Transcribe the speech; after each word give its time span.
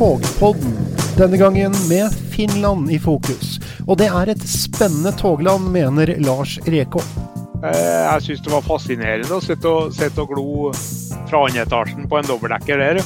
Togpodden. 0.00 0.72
Denne 1.18 1.36
gangen 1.36 1.74
med 1.88 2.12
Finland 2.32 2.90
i 2.92 2.98
fokus. 2.98 3.58
Og 3.84 3.98
det 4.00 4.06
er 4.08 4.30
et 4.32 4.44
spennende 4.48 5.12
togland, 5.12 5.66
mener 5.74 6.14
Lars 6.24 6.54
Rekå. 6.64 7.02
Eh, 7.60 8.06
jeg 8.06 8.24
syns 8.24 8.40
det 8.46 8.54
var 8.54 8.64
fascinerende 8.64 9.36
å 9.36 9.44
sitte 9.44 9.68
og, 9.68 9.92
sitte 9.92 10.24
og 10.24 10.32
glo 10.32 10.70
fra 11.28 11.44
andre 11.44 11.66
etasjen 11.66 12.08
på 12.08 12.16
en 12.16 12.30
dobbeltdekker 12.32 12.80
der. 12.80 13.02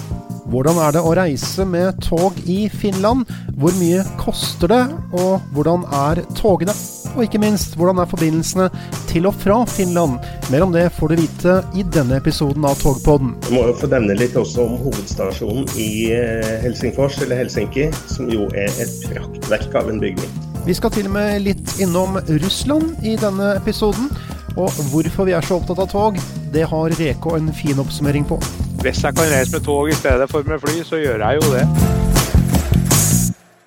Hvordan 0.54 0.78
er 0.86 0.94
det 0.94 1.02
å 1.02 1.16
reise 1.18 1.66
med 1.66 1.98
tog 2.06 2.38
i 2.46 2.68
Finland? 2.70 3.26
Hvor 3.58 3.74
mye 3.82 4.06
koster 4.22 4.70
det, 4.70 4.84
og 5.18 5.42
hvordan 5.50 5.90
er 6.06 6.22
togene? 6.38 6.78
Og 7.14 7.22
ikke 7.22 7.38
minst, 7.38 7.76
hvordan 7.78 8.00
er 8.02 8.08
forbindelsene 8.10 8.68
til 9.06 9.28
og 9.30 9.36
fra 9.38 9.60
Finland? 9.70 10.16
Mer 10.50 10.64
om 10.66 10.72
det 10.74 10.88
får 10.96 11.12
du 11.12 11.20
vite 11.20 11.54
i 11.78 11.84
denne 11.94 12.18
episoden 12.18 12.66
av 12.66 12.74
Togpodden. 12.80 13.36
Vi 13.46 13.54
må 13.54 13.68
jo 13.68 13.76
få 13.78 13.90
nevne 13.92 14.16
litt 14.18 14.34
også 14.38 14.64
om 14.66 14.74
hovedstasjonen 14.82 15.68
i 15.78 16.10
eh, 16.16 16.56
Helsingfors, 16.64 17.20
eller 17.22 17.38
Helsinki, 17.44 17.86
som 18.10 18.30
jo 18.32 18.48
er 18.50 18.70
et 18.82 18.96
praktverk 19.06 19.78
av 19.78 19.92
en 19.92 20.02
bygning. 20.02 20.34
Vi 20.66 20.74
skal 20.74 20.90
til 20.90 21.06
og 21.06 21.14
med 21.14 21.44
litt 21.44 21.76
innom 21.78 22.18
Russland 22.42 23.06
i 23.06 23.14
denne 23.20 23.54
episoden. 23.60 24.10
Og 24.58 24.70
hvorfor 24.90 25.26
vi 25.28 25.34
er 25.34 25.46
så 25.46 25.60
opptatt 25.60 25.82
av 25.82 25.90
tog, 25.90 26.18
det 26.54 26.66
har 26.70 26.98
Reko 26.98 27.34
en 27.38 27.50
fin 27.54 27.78
oppsummering 27.82 28.26
på. 28.26 28.38
Hvis 28.82 29.02
jeg 29.06 29.14
kan 29.14 29.30
reise 29.30 29.54
med 29.54 29.66
tog 29.66 29.90
i 29.90 29.98
stedet 29.98 30.30
for 30.30 30.46
med 30.46 30.62
fly, 30.62 30.82
så 30.86 30.98
gjør 31.02 31.28
jeg 31.28 31.42
jo 31.42 31.54
det. 31.54 31.66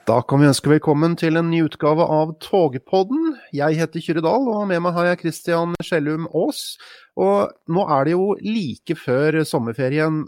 Da 0.08 0.22
kan 0.24 0.40
vi 0.40 0.48
ønske 0.48 0.72
velkommen 0.72 1.18
til 1.20 1.36
en 1.36 1.50
ny 1.52 1.66
utgave 1.66 2.06
av 2.08 2.30
Togpodden. 2.40 3.27
Jeg 3.56 3.78
heter 3.80 4.04
Kyrre 4.04 4.24
Dahl, 4.26 4.48
og 4.52 4.66
med 4.70 4.82
meg 4.84 4.96
har 4.96 5.12
jeg 5.12 5.22
Christian 5.22 5.76
Skjellum 5.84 6.26
Aas. 6.36 6.78
Og 7.18 7.54
nå 7.72 7.86
er 7.94 8.08
det 8.08 8.16
jo 8.16 8.34
like 8.44 8.98
før 9.00 9.40
sommerferien. 9.48 10.24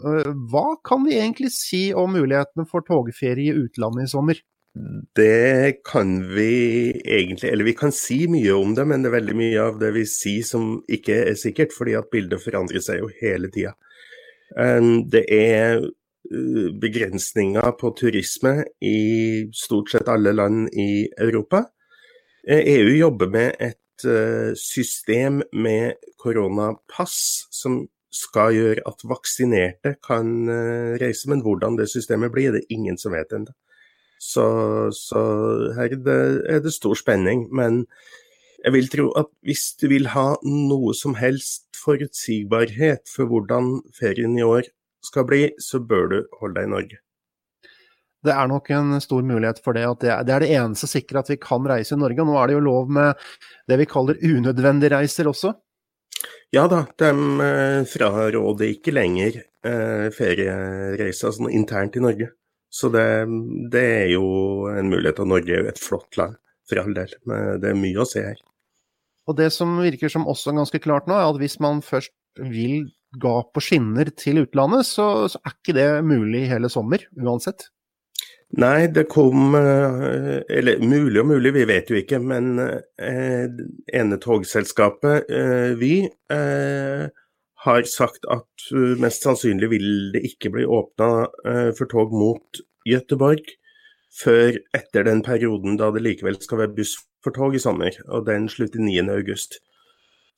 Hva 0.52 0.64
kan 0.86 1.04
vi 1.06 1.18
egentlig 1.18 1.52
si 1.54 1.90
om 1.96 2.16
mulighetene 2.16 2.66
for 2.70 2.86
togferie 2.86 3.52
i 3.52 3.66
utlandet 3.66 4.08
i 4.08 4.12
sommer? 4.14 4.40
Det 5.18 5.82
kan 5.86 6.12
vi 6.30 6.92
egentlig, 7.02 7.50
eller 7.50 7.66
vi 7.66 7.74
kan 7.74 7.92
si 7.94 8.22
mye 8.30 8.54
om 8.54 8.74
det, 8.78 8.84
men 8.86 9.02
det 9.02 9.10
er 9.10 9.16
veldig 9.18 9.38
mye 9.38 9.62
av 9.64 9.80
det 9.82 9.90
vi 9.96 10.04
sier 10.06 10.46
som 10.46 10.76
ikke 10.86 11.24
er 11.26 11.38
sikkert, 11.38 11.74
fordi 11.74 11.96
at 11.98 12.10
bildet 12.12 12.42
forandrer 12.44 12.84
seg 12.84 13.02
jo 13.02 13.10
hele 13.20 13.50
tida. 13.50 13.74
Det 15.10 15.24
er 15.26 15.82
begrensninger 16.80 17.74
på 17.80 17.90
turisme 17.98 18.60
i 18.86 19.48
stort 19.56 19.90
sett 19.90 20.08
alle 20.10 20.32
land 20.36 20.68
i 20.78 21.08
Europa. 21.18 21.64
EU 22.48 22.92
jobber 22.96 23.28
med 23.30 23.56
et 23.60 23.76
system 24.56 25.42
med 25.52 25.98
koronapass 26.18 27.46
som 27.52 27.82
skal 28.10 28.54
gjøre 28.56 28.84
at 28.88 29.04
vaksinerte 29.04 29.92
kan 30.06 30.48
reise, 31.02 31.28
men 31.28 31.42
hvordan 31.44 31.76
det 31.76 31.90
systemet 31.92 32.32
blir, 32.32 32.54
det 32.54 32.62
er 32.64 32.76
ingen 32.78 32.96
som 32.98 33.12
vet 33.12 33.34
ennå. 33.36 33.52
Så, 34.20 34.44
så, 34.92 35.20
her 35.76 35.94
er 35.96 36.00
det, 36.04 36.20
er 36.48 36.58
det 36.60 36.72
stor 36.76 36.94
spenning. 36.98 37.46
Men 37.54 37.86
jeg 38.64 38.72
vil 38.72 38.90
tro 38.92 39.08
at 39.16 39.30
hvis 39.46 39.70
du 39.80 39.88
vil 39.88 40.10
ha 40.12 40.34
noe 40.44 40.92
som 40.96 41.16
helst 41.16 41.70
forutsigbarhet 41.80 43.08
for 43.08 43.30
hvordan 43.30 43.78
ferien 43.96 44.36
i 44.36 44.44
år 44.44 44.68
skal 45.04 45.24
bli, 45.24 45.46
så 45.56 45.80
bør 45.80 46.12
du 46.12 46.18
holde 46.42 46.58
deg 46.58 46.68
i 46.68 46.74
Norge. 46.74 47.00
Det 48.24 48.32
er 48.34 48.50
nok 48.50 48.68
en 48.76 48.98
stor 49.00 49.24
mulighet 49.24 49.62
for 49.64 49.76
det. 49.76 49.86
at 49.88 50.00
Det 50.02 50.10
er 50.12 50.24
det, 50.26 50.34
er 50.34 50.44
det 50.44 50.52
eneste 50.58 50.88
sikre 50.90 51.22
at 51.22 51.30
vi 51.32 51.38
kan 51.40 51.64
reise 51.66 51.96
i 51.96 52.00
Norge. 52.00 52.24
Nå 52.26 52.36
er 52.36 52.50
det 52.50 52.58
jo 52.58 52.66
lov 52.66 52.90
med 52.92 53.30
det 53.68 53.80
vi 53.80 53.88
kaller 53.88 54.20
unødvendige 54.20 54.92
reiser 54.92 55.30
også. 55.30 55.54
Ja 56.52 56.66
da, 56.68 56.82
de 56.98 57.08
eh, 57.46 57.86
fraråder 57.86 58.72
ikke 58.74 58.92
lenger 58.92 59.38
eh, 59.38 60.10
feriereiser 60.12 61.32
sånn 61.36 61.52
internt 61.54 61.96
i 61.96 62.02
Norge. 62.02 62.32
Så 62.70 62.90
det, 62.92 63.06
det, 63.70 63.82
er 64.04 64.08
jo 64.12 64.68
en 64.70 64.90
mulighet, 64.90 65.22
og 65.22 65.30
Norge 65.32 65.54
er 65.54 65.64
jo 65.64 65.70
et 65.72 65.80
flott 65.82 66.18
land, 66.18 66.36
for 66.70 66.82
all 66.82 66.94
del. 66.94 67.14
Men 67.26 67.62
det 67.62 67.72
er 67.72 67.78
mye 67.78 68.02
å 68.02 68.06
se 68.06 68.22
her. 68.28 68.38
Og 69.30 69.36
det 69.38 69.50
som 69.54 69.78
virker 69.82 70.10
som 70.10 70.26
også 70.30 70.54
ganske 70.54 70.80
klart 70.82 71.10
nå, 71.10 71.16
er 71.18 71.32
at 71.32 71.40
hvis 71.40 71.58
man 71.62 71.82
først 71.86 72.14
vil 72.38 72.90
ga 73.20 73.40
på 73.50 73.62
skinner 73.62 74.10
til 74.14 74.44
utlandet, 74.44 74.86
så, 74.86 75.26
så 75.30 75.40
er 75.42 75.54
ikke 75.56 75.76
det 75.76 75.88
mulig 76.06 76.44
hele 76.50 76.70
sommer, 76.70 77.02
uansett. 77.18 77.68
Nei, 78.58 78.88
det 78.90 79.04
kom 79.12 79.54
eh, 79.54 80.40
Eller 80.50 80.80
mulig 80.82 81.20
og 81.20 81.28
mulig, 81.30 81.52
vi 81.54 81.66
vet 81.70 81.90
jo 81.90 81.98
ikke. 82.00 82.18
Men 82.18 82.58
eh, 82.58 84.16
togselskapet, 84.24 85.30
eh, 85.30 85.74
Vy, 85.78 85.92
eh, 86.34 87.06
har 87.64 87.86
sagt 87.88 88.26
at 88.32 88.68
uh, 88.72 88.96
mest 89.00 89.24
sannsynlig 89.26 89.70
vil 89.74 89.88
det 90.14 90.24
ikke 90.30 90.52
bli 90.54 90.64
åpna 90.64 91.10
eh, 91.44 91.70
for 91.76 91.90
tog 91.90 92.12
mot 92.16 92.60
Gøteborg 92.88 93.50
før 94.16 94.56
etter 94.76 95.04
den 95.06 95.20
perioden 95.22 95.76
da 95.78 95.90
det 95.92 96.02
likevel 96.02 96.38
skal 96.40 96.62
være 96.62 96.76
buss 96.78 96.96
for 97.20 97.36
tog 97.36 97.54
i 97.54 97.60
sommer, 97.60 97.92
og 98.08 98.24
den 98.26 98.48
slutter 98.48 98.80
9.8. 98.80 99.60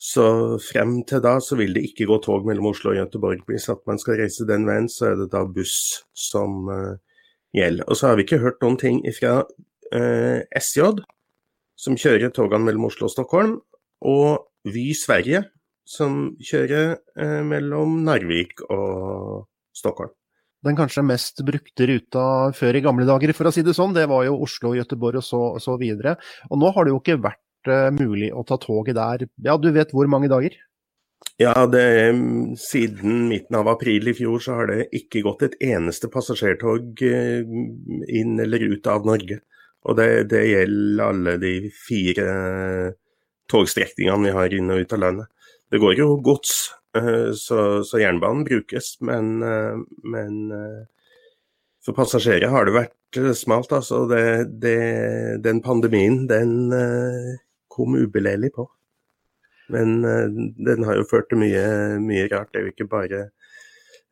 Så 0.02 0.24
frem 0.66 0.96
til 1.06 1.22
da 1.22 1.36
så 1.38 1.54
vil 1.60 1.76
det 1.76 1.84
ikke 1.92 2.08
gå 2.10 2.18
tog 2.24 2.48
mellom 2.48 2.72
Oslo 2.72 2.90
og 2.90 2.98
Gøteborg. 2.98 3.44
Hvis 3.46 3.68
at 3.70 3.78
man 3.86 4.02
skal 4.02 4.18
reise 4.18 4.48
den 4.48 4.66
veien, 4.66 4.90
så 4.90 5.12
er 5.12 5.20
det 5.20 5.28
da 5.30 5.44
buss 5.46 6.02
som 6.18 6.66
uh, 6.66 6.98
gjelder. 7.56 7.86
Og 7.88 7.98
så 7.98 8.10
har 8.10 8.18
vi 8.18 8.26
ikke 8.26 8.42
hørt 8.42 8.62
noen 8.64 8.78
ting 8.80 9.02
fra 9.16 9.42
SJ, 9.92 10.86
som 11.76 11.98
kjører 12.00 12.32
togene 12.32 12.64
mellom 12.64 12.86
Oslo 12.88 13.08
og 13.08 13.12
Stockholm, 13.12 13.58
og 14.00 14.46
Vy 14.72 14.92
Sverige, 14.96 15.42
som 15.88 16.34
kjører 16.42 16.96
eh, 17.18 17.41
mellom 17.46 18.02
Narvik 18.06 18.62
og 18.70 19.48
Stockholm. 19.74 20.12
Den 20.62 20.78
kanskje 20.78 21.02
mest 21.02 21.42
brukte 21.42 21.88
ruta 21.91 22.24
før 22.54 22.78
i 22.78 22.82
gamle 22.84 23.06
dager, 23.08 23.32
for 23.34 23.50
å 23.50 23.54
si 23.54 23.64
det 23.66 23.74
sånn, 23.74 23.96
det 23.96 24.06
var 24.10 24.28
jo 24.28 24.38
Oslo, 24.44 24.76
Gøteborg 24.78 25.18
og 25.18 25.26
så, 25.26 25.41
så 25.62 25.74
videre. 25.80 26.14
Og 26.52 26.60
nå 26.62 26.70
har 26.74 26.86
det 26.86 26.94
jo 26.94 27.00
ikke 27.02 27.18
vært 27.24 27.72
eh, 27.72 27.88
mulig 27.98 28.30
å 28.30 28.44
ta 28.46 28.60
toget 28.62 28.98
der. 28.98 29.26
Ja, 29.42 29.58
du 29.58 29.72
vet 29.74 29.94
hvor 29.94 30.10
mange 30.10 30.30
dager? 30.30 30.54
Ja, 31.42 31.54
det, 31.66 31.84
siden 32.60 33.26
midten 33.30 33.56
av 33.58 33.70
april 33.72 34.10
i 34.12 34.14
fjor 34.14 34.42
så 34.44 34.60
har 34.60 34.69
det 34.70 34.91
ikke 34.94 35.25
gått 35.26 35.47
et 35.47 35.56
eneste 35.64 36.10
passasjertog 36.12 37.03
eh, 37.08 37.42
inn 38.20 38.36
eller 38.42 38.66
ut 38.70 38.86
av 38.91 39.08
Norge. 39.08 39.41
Og 39.82 39.97
det, 39.98 40.08
det 40.30 40.42
gjelder 40.47 41.06
alle 41.08 41.38
de 41.42 41.54
fire 41.75 42.26
togstrekningene 43.50 44.28
vi 44.28 44.34
har 44.36 44.54
inn 44.54 44.70
og 44.72 44.84
ut 44.84 44.94
av 44.94 45.03
landet. 45.03 45.30
Det 45.72 45.80
går 45.80 45.97
jo 45.97 46.08
gods, 46.25 46.72
eh, 46.97 47.32
så, 47.38 47.82
så 47.88 48.00
jernbanen 48.00 48.44
brukes, 48.44 48.94
men, 49.00 49.38
eh, 49.42 49.78
men, 50.04 50.34
eh, 50.53 50.82
for 51.82 51.97
passasjerer 51.97 52.53
har 52.53 52.69
det 52.69 52.76
vært 52.76 53.20
smalt. 53.36 53.72
Altså. 53.74 54.04
Det, 54.06 54.76
den 55.42 55.62
pandemien, 55.64 56.22
den 56.30 56.70
kom 57.72 57.97
ubeleilig 57.98 58.53
på. 58.54 58.69
Men 59.70 60.02
den 60.02 60.82
har 60.84 60.98
jo 60.98 61.06
ført 61.08 61.28
til 61.30 61.38
mye, 61.40 61.62
mye 62.02 62.26
rart. 62.32 62.50
Det 62.52 62.60
er 62.60 62.66
jo 62.66 62.72
ikke 62.72 62.88
bare 62.90 63.20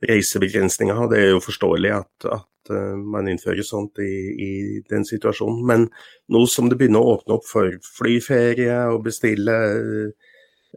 reisebegrensninger. 0.08 1.08
Det 1.10 1.18
er 1.18 1.32
jo 1.34 1.42
forståelig 1.44 1.90
at, 1.98 2.28
at 2.38 2.72
man 2.96 3.28
innfører 3.28 3.64
sånt 3.66 3.98
i, 4.02 4.12
i, 4.46 4.52
den 4.90 5.04
situasjonen. 5.04 5.62
Men 5.66 5.86
nå 6.32 6.44
som 6.50 6.70
det 6.70 6.78
begynner 6.80 7.02
å 7.02 7.16
åpne 7.16 7.38
opp 7.38 7.48
for 7.48 7.76
flyferie 7.98 8.78
og 8.92 9.04
bestille 9.08 9.56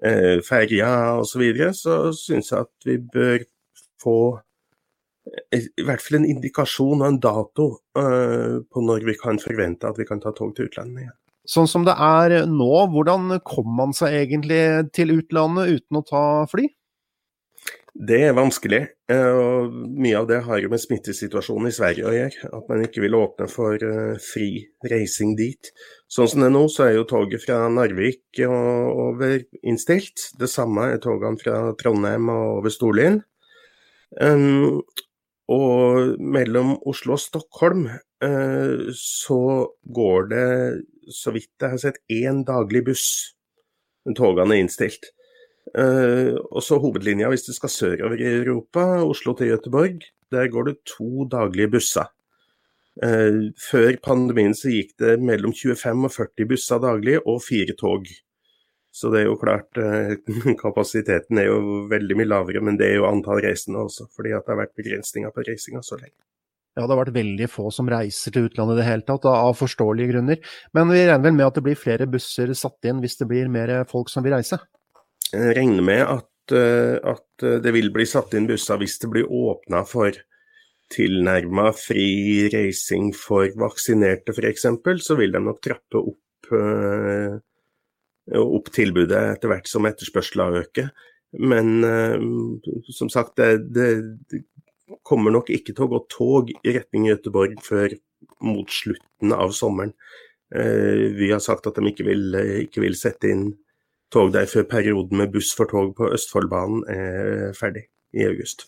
eh, 0.01 0.39
ferja 0.45 0.93
osv., 1.19 1.31
så, 1.31 1.43
videre, 1.43 1.73
så 1.77 1.99
syns 2.17 2.51
jeg 2.51 2.67
at 2.67 2.89
vi 2.89 2.97
bør 2.97 3.45
få 4.03 4.17
eh, 5.51 5.67
i 5.67 5.87
hvert 5.87 6.03
fall 6.03 6.21
en 6.21 6.29
indikasjon 6.29 7.01
og 7.01 7.09
en 7.09 7.19
dato 7.23 7.69
uh, 7.99 8.61
på 8.63 8.87
når 8.87 9.07
vi 9.07 9.17
kan 9.19 9.39
forvente 9.41 9.89
at 9.89 9.99
vi 9.99 10.07
kan 10.09 10.21
ta 10.23 10.33
tog 10.35 10.55
til 10.55 10.71
utlandet 10.71 11.05
igjen. 11.05 11.19
Sånn 11.49 11.67
som 11.67 11.83
det 11.83 11.95
er 11.99 12.45
nå, 12.47 12.71
hvordan 12.93 13.39
kommer 13.43 13.75
man 13.81 13.97
seg 13.97 14.15
egentlig 14.21 14.63
til 14.95 15.11
utlandet 15.17 15.75
uten 15.79 15.99
å 15.99 16.05
ta 16.07 16.23
fly? 16.51 16.69
Det 17.93 18.23
er 18.25 18.33
vanskelig, 18.33 18.79
eh, 19.11 19.35
og 19.37 19.73
mye 20.01 20.17
av 20.17 20.25
det 20.25 20.39
har 20.47 20.57
jo 20.63 20.71
med 20.71 20.81
smittesituasjonen 20.81 21.69
i 21.69 21.75
Sverige 21.75 22.07
å 22.09 22.13
gjøre. 22.15 22.47
At 22.57 22.71
man 22.71 22.81
ikke 22.87 23.03
vil 23.03 23.17
åpne 23.19 23.45
for 23.51 23.77
eh, 23.77 24.15
fri 24.23 24.47
reising 24.89 25.35
dit. 25.37 25.69
Sånn 26.09 26.31
som 26.31 26.41
det 26.41 26.47
er 26.49 26.55
nå, 26.55 26.63
så 26.73 26.87
er 26.87 26.95
jo 26.95 27.05
toget 27.11 27.43
fra 27.43 27.59
Narvik 27.69 28.41
og 28.47 29.03
over 29.11 29.43
innstilt. 29.61 30.31
Det 30.41 30.49
samme 30.49 30.87
er 30.95 31.03
togene 31.03 31.37
fra 31.37 31.59
Trondheim 31.77 32.33
og 32.33 32.63
over 32.63 32.73
Storlien. 32.73 33.21
Og 35.53 36.19
mellom 36.21 36.75
Oslo 36.89 37.15
og 37.17 37.21
Stockholm 37.21 37.87
uh, 37.89 38.89
så 38.95 39.39
går 39.97 40.29
det, 40.31 40.47
så 41.11 41.33
vidt 41.35 41.51
jeg 41.59 41.73
har 41.73 41.81
sett, 41.81 41.99
én 42.11 42.43
daglig 42.47 42.83
buss. 42.87 43.07
Togene 44.17 44.57
er 44.57 44.63
innstilt. 44.63 45.11
Uh, 45.73 46.35
og 46.51 46.59
så 46.61 46.77
hovedlinja 46.81 47.29
hvis 47.31 47.47
du 47.47 47.53
skal 47.55 47.71
sørover 47.71 48.19
i 48.19 48.27
Europa, 48.41 48.83
Oslo 49.05 49.33
til 49.37 49.53
Gøteborg. 49.53 50.03
Der 50.33 50.49
går 50.51 50.69
det 50.69 50.75
to 50.89 51.25
daglige 51.31 51.71
busser. 51.77 52.09
Uh, 53.01 53.49
før 53.57 53.95
pandemien 54.05 54.53
så 54.57 54.73
gikk 54.73 54.93
det 55.01 55.15
mellom 55.23 55.55
25 55.55 56.09
og 56.09 56.13
40 56.13 56.49
busser 56.51 56.83
daglig, 56.83 57.17
og 57.23 57.41
fire 57.45 57.77
tog. 57.79 58.11
Så 58.93 59.09
det 59.09 59.23
er 59.23 59.31
jo 59.31 59.39
klart, 59.41 59.71
uh, 59.79 60.13
kapasiteten 60.65 61.41
er 61.41 61.49
jo 61.49 61.87
veldig 61.89 62.19
mye 62.19 62.29
lavere, 62.29 62.61
men 62.61 62.77
det 62.77 62.91
er 62.91 62.99
jo 62.99 63.09
antall 63.09 63.41
reisende 63.45 63.81
også, 63.87 64.09
fordi 64.13 64.35
det 64.35 64.45
har 64.51 64.61
vært 64.65 64.77
begrensninger 64.77 65.33
på 65.33 65.47
reisinga 65.47 65.81
så 65.85 65.97
lenge. 65.97 66.17
Ja, 66.73 66.87
det 66.87 66.89
har 66.95 67.03
vært 67.03 67.13
veldig 67.13 67.47
få 67.53 67.67
som 67.73 67.89
reiser 67.91 68.33
til 68.33 68.47
utlandet 68.47 68.79
i 68.79 68.81
det 68.81 68.87
hele 68.87 69.05
tatt, 69.05 69.27
av 69.29 69.53
forståelige 69.59 70.15
grunner. 70.15 70.39
Men 70.73 70.89
vi 70.89 71.03
regner 71.03 71.27
vel 71.27 71.35
med 71.37 71.45
at 71.45 71.57
det 71.59 71.65
blir 71.67 71.77
flere 71.77 72.07
busser 72.09 72.49
satt 72.57 72.89
inn 72.89 73.01
hvis 73.03 73.19
det 73.19 73.27
blir 73.29 73.51
mer 73.53 73.75
folk 73.89 74.09
som 74.09 74.25
vil 74.25 74.33
reise? 74.33 74.57
Jeg 75.29 75.53
regner 75.57 75.85
med 75.85 76.01
at, 76.01 76.55
eh, 76.57 76.97
at 76.97 77.45
det 77.61 77.73
vil 77.75 77.91
bli 77.93 78.07
satt 78.09 78.33
inn 78.37 78.49
busser 78.49 78.81
hvis 78.81 78.97
det 79.03 79.11
blir 79.13 79.29
åpna 79.29 79.83
for 79.85 80.17
tilnærma 80.93 81.69
fri 81.77 82.49
reising 82.53 83.11
for 83.17 83.53
vaksinerte 83.57 84.33
f.eks., 84.33 84.65
så 85.05 85.17
vil 85.17 85.33
de 85.33 85.41
nok 85.41 85.61
trappe 85.63 86.01
opp, 86.01 86.49
opp 88.43 88.69
tilbudet 88.73 89.21
etter 89.35 89.49
hvert 89.49 89.69
som 89.69 89.87
etterspørselen 89.89 90.59
øker. 90.61 90.91
Men 91.41 91.81
som 92.93 93.09
sagt, 93.09 93.39
det, 93.41 93.73
det, 93.73 94.43
kommer 95.05 95.33
nok 95.33 95.49
ikke 95.53 95.73
til 95.73 95.87
å 95.87 95.91
gå 95.95 96.03
tog 96.11 96.51
i 96.53 96.75
retning 96.75 97.09
Göteborg 97.09 97.57
før 97.65 97.95
mot 98.43 98.69
slutten 98.71 99.33
av 99.35 99.55
sommeren. 99.55 99.95
Uh, 100.53 101.09
vi 101.17 101.31
har 101.31 101.41
sagt 101.41 101.65
at 101.65 101.79
de 101.79 101.89
ikke 101.89 102.05
vil, 102.05 102.35
ikke 102.67 102.83
vil 102.83 102.97
sette 102.99 103.31
inn 103.33 103.47
tog 104.13 104.33
der 104.33 104.45
før 104.49 104.67
perioden 104.69 105.17
med 105.17 105.33
buss 105.33 105.53
for 105.57 105.69
tog 105.69 105.95
på 105.97 106.11
Østfoldbanen 106.13 106.85
er 106.91 107.57
ferdig 107.57 107.87
i 108.13 108.27
august. 108.27 108.67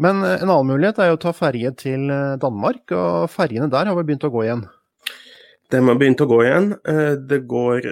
Men 0.00 0.22
eh, 0.24 0.40
en 0.42 0.50
annen 0.50 0.72
mulighet 0.72 1.00
er 1.00 1.12
jo 1.12 1.18
å 1.18 1.22
ta 1.26 1.34
ferje 1.36 1.72
til 1.80 2.10
eh, 2.12 2.38
Danmark, 2.40 2.84
og 2.92 3.30
ferjene 3.32 3.70
der 3.72 3.88
har 3.88 3.96
vel 3.96 4.08
begynt 4.08 4.26
å 4.28 4.32
gå 4.32 4.46
igjen? 4.46 4.66
De 5.72 5.80
har 5.82 5.98
begynt 5.98 6.22
å 6.22 6.28
gå 6.30 6.42
igjen. 6.44 6.68
Eh, 6.86 7.14
det 7.26 7.40
går, 7.50 7.88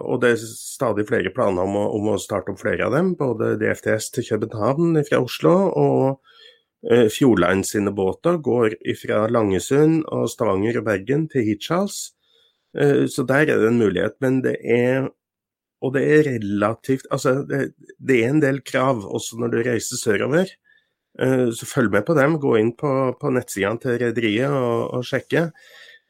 og 0.00 0.22
det 0.22 0.34
er 0.34 0.44
stadig 0.44 1.04
flere 1.10 1.34
planer 1.34 1.66
om 1.66 1.76
å, 1.76 1.88
om 1.98 2.14
å 2.14 2.20
starte 2.22 2.54
opp 2.54 2.62
flere 2.62 2.86
av 2.86 2.94
dem. 2.96 3.12
Både 3.18 3.54
DFTS 3.60 4.08
til 4.14 4.28
København 4.30 5.02
fra 5.04 5.20
Oslo 5.20 5.56
og 5.68 6.33
Fjordline 6.84 7.64
sine 7.64 7.92
båter 7.96 8.36
går 8.44 8.74
fra 9.00 9.22
Langesund 9.32 10.02
og 10.12 10.26
Stavanger 10.28 10.80
og 10.80 10.84
Bergen 10.88 11.28
til 11.32 11.46
Hitchhals. 11.46 12.10
Så 12.74 13.24
der 13.24 13.46
er 13.46 13.60
det 13.62 13.70
en 13.70 13.78
mulighet. 13.80 14.18
Men 14.20 14.42
det 14.44 14.58
er 14.60 15.06
og 15.84 15.94
det 15.96 16.04
er 16.04 16.28
relativt 16.32 17.06
Altså, 17.12 17.42
det, 17.48 17.74
det 17.98 18.20
er 18.22 18.32
en 18.32 18.42
del 18.42 18.60
krav 18.64 19.04
også 19.04 19.40
når 19.40 19.52
du 19.52 19.58
reiser 19.66 20.00
sørover. 20.00 20.52
Eh, 21.20 21.50
så 21.54 21.68
følg 21.68 21.92
med 21.92 22.06
på 22.06 22.16
dem. 22.18 22.38
Gå 22.42 22.56
inn 22.60 22.72
på, 22.78 22.90
på 23.20 23.32
nettsidene 23.34 23.80
til 23.82 23.98
rederiet 24.02 24.50
og, 24.50 24.94
og, 24.98 25.04
sjekke. 25.06 25.48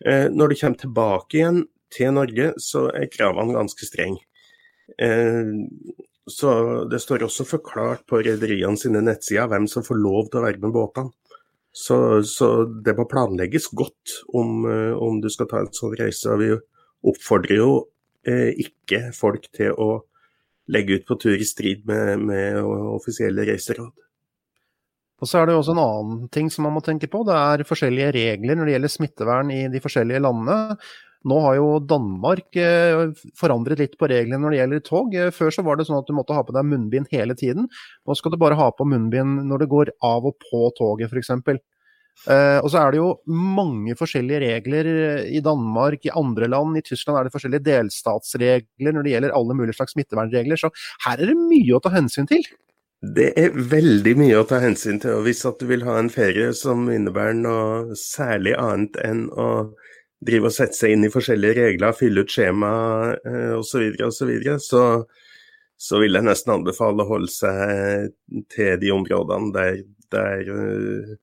Eh, 0.07 0.29
når 0.33 0.53
du 0.53 0.59
kommer 0.61 0.81
tilbake 0.81 1.41
igjen 1.41 1.65
til 1.95 2.15
Norge, 2.17 2.53
så 2.63 2.89
er 2.95 3.11
kravene 3.13 3.57
ganske 3.57 3.87
strenge. 3.87 4.23
Eh, 6.25 6.33
så 6.33 6.85
det 6.91 7.01
står 7.03 7.27
også 7.27 7.47
forklart 7.49 8.07
på 8.09 8.23
rederiene 8.25 8.81
sine 8.81 9.03
nettsider 9.05 9.51
hvem 9.51 9.69
som 9.71 9.85
får 9.87 10.01
lov 10.01 10.31
til 10.31 10.41
å 10.41 10.47
være 10.47 10.63
med 10.63 10.75
båtene. 10.75 11.13
Så, 11.75 12.23
så 12.23 12.65
det 12.87 12.95
må 12.95 13.09
planlegges 13.11 13.73
godt 13.75 14.21
om, 14.31 14.63
om, 14.95 15.17
du 15.19 15.27
skal 15.27 15.49
ta 15.51 15.59
en 15.59 15.73
sånn 15.75 15.97
reise. 15.99 16.37
Vi 16.39 16.53
oppfordrer 17.11 17.59
jo 17.59 17.73
ikke 18.25 19.09
folk 19.13 19.49
til 19.53 19.75
å 19.75 20.05
legge 20.71 21.01
ut 21.01 21.09
på 21.09 21.17
tur 21.19 21.35
i 21.35 21.45
strid 21.45 21.83
med, 21.91 22.23
med 22.31 22.63
offisielle 22.63 23.43
reiseråd. 23.51 23.91
Og 25.23 25.31
så 25.31 25.41
er 25.41 25.49
det 25.49 25.55
jo 25.55 25.63
også 25.63 25.75
en 25.75 25.83
annen 25.83 26.29
ting 26.33 26.51
som 26.53 26.67
man 26.67 26.75
må 26.77 26.83
tenke 26.85 27.09
på. 27.11 27.23
Det 27.27 27.35
er 27.35 27.67
forskjellige 27.69 28.13
regler 28.17 28.59
når 28.59 28.69
det 28.69 28.75
gjelder 28.75 28.93
smittevern 28.93 29.53
i 29.55 29.61
de 29.73 29.81
forskjellige 29.81 30.23
landene. 30.25 30.77
Nå 31.29 31.41
har 31.41 31.57
jo 31.57 31.69
Danmark 31.81 32.57
eh, 32.61 33.11
forandret 33.39 33.81
litt 33.81 33.95
på 34.01 34.09
reglene 34.11 34.43
når 34.43 34.53
det 34.53 34.59
gjelder 34.61 34.83
tog. 34.85 35.15
Eh, 35.17 35.31
før 35.35 35.55
så 35.55 35.65
var 35.65 35.79
det 35.79 35.87
sånn 35.89 36.01
at 36.03 36.09
du 36.09 36.17
måtte 36.17 36.37
ha 36.37 36.45
på 36.45 36.55
deg 36.57 36.67
munnbind 36.69 37.09
hele 37.15 37.37
tiden. 37.39 37.69
Nå 38.05 38.17
skal 38.19 38.35
du 38.35 38.41
bare 38.41 38.59
ha 38.59 38.71
på 38.77 38.87
munnbind 38.89 39.47
når 39.49 39.65
det 39.65 39.71
går 39.73 39.93
av 40.05 40.29
og 40.29 40.37
på 40.45 40.67
toget, 40.79 41.13
f.eks. 41.13 41.33
Uh, 42.31 42.61
og 42.63 42.69
så 42.71 42.79
er 42.79 42.93
det 42.95 43.01
jo 43.01 43.09
mange 43.27 43.97
forskjellige 43.99 44.39
regler 44.45 44.89
i 45.27 45.41
Danmark, 45.43 46.05
i 46.07 46.13
andre 46.15 46.47
land. 46.47 46.77
I 46.79 46.85
Tyskland 46.87 47.19
er 47.19 47.27
det 47.27 47.35
forskjellige 47.35 47.67
delstatsregler 47.67 48.95
når 48.95 49.07
det 49.07 49.15
gjelder 49.17 49.35
alle 49.35 49.57
mulige 49.59 49.75
slags 49.81 49.97
smittevernregler. 49.97 50.61
Så 50.61 50.71
her 51.09 51.19
er 51.19 51.33
det 51.33 51.41
mye 51.41 51.75
å 51.75 51.83
ta 51.83 51.91
hensyn 51.97 52.31
til. 52.31 52.47
Det 53.05 53.33
er 53.37 53.53
veldig 53.53 54.15
mye 54.17 54.39
å 54.39 54.47
ta 54.49 54.61
hensyn 54.63 55.01
til. 55.03 55.19
og 55.19 55.27
Hvis 55.27 55.43
at 55.49 55.59
du 55.61 55.67
vil 55.69 55.85
ha 55.89 55.99
en 55.99 56.13
ferie 56.13 56.53
som 56.57 56.87
innebærer 56.93 57.37
noe 57.37 57.99
særlig 57.99 58.55
annet 58.61 58.97
enn 59.05 59.27
å 59.33 59.49
drive 60.25 60.51
og 60.51 60.57
sette 60.57 60.79
seg 60.79 60.95
inn 60.95 61.07
i 61.07 61.13
forskjellige 61.13 61.59
regler, 61.61 61.97
fylle 61.97 62.25
ut 62.25 62.33
skjema 62.33 62.73
eh, 63.17 63.53
osv., 63.59 63.91
så, 64.11 64.25
så, 64.25 64.59
så 64.65 64.85
så 65.85 66.01
vil 66.01 66.17
jeg 66.17 66.27
nesten 66.27 66.55
anbefale 66.55 67.05
å 67.05 67.09
holde 67.09 67.33
seg 67.33 68.13
til 68.53 68.77
de 68.81 68.93
områdene 68.95 69.51
der, 69.55 69.81
der 70.15 70.51
uh, 70.55 71.17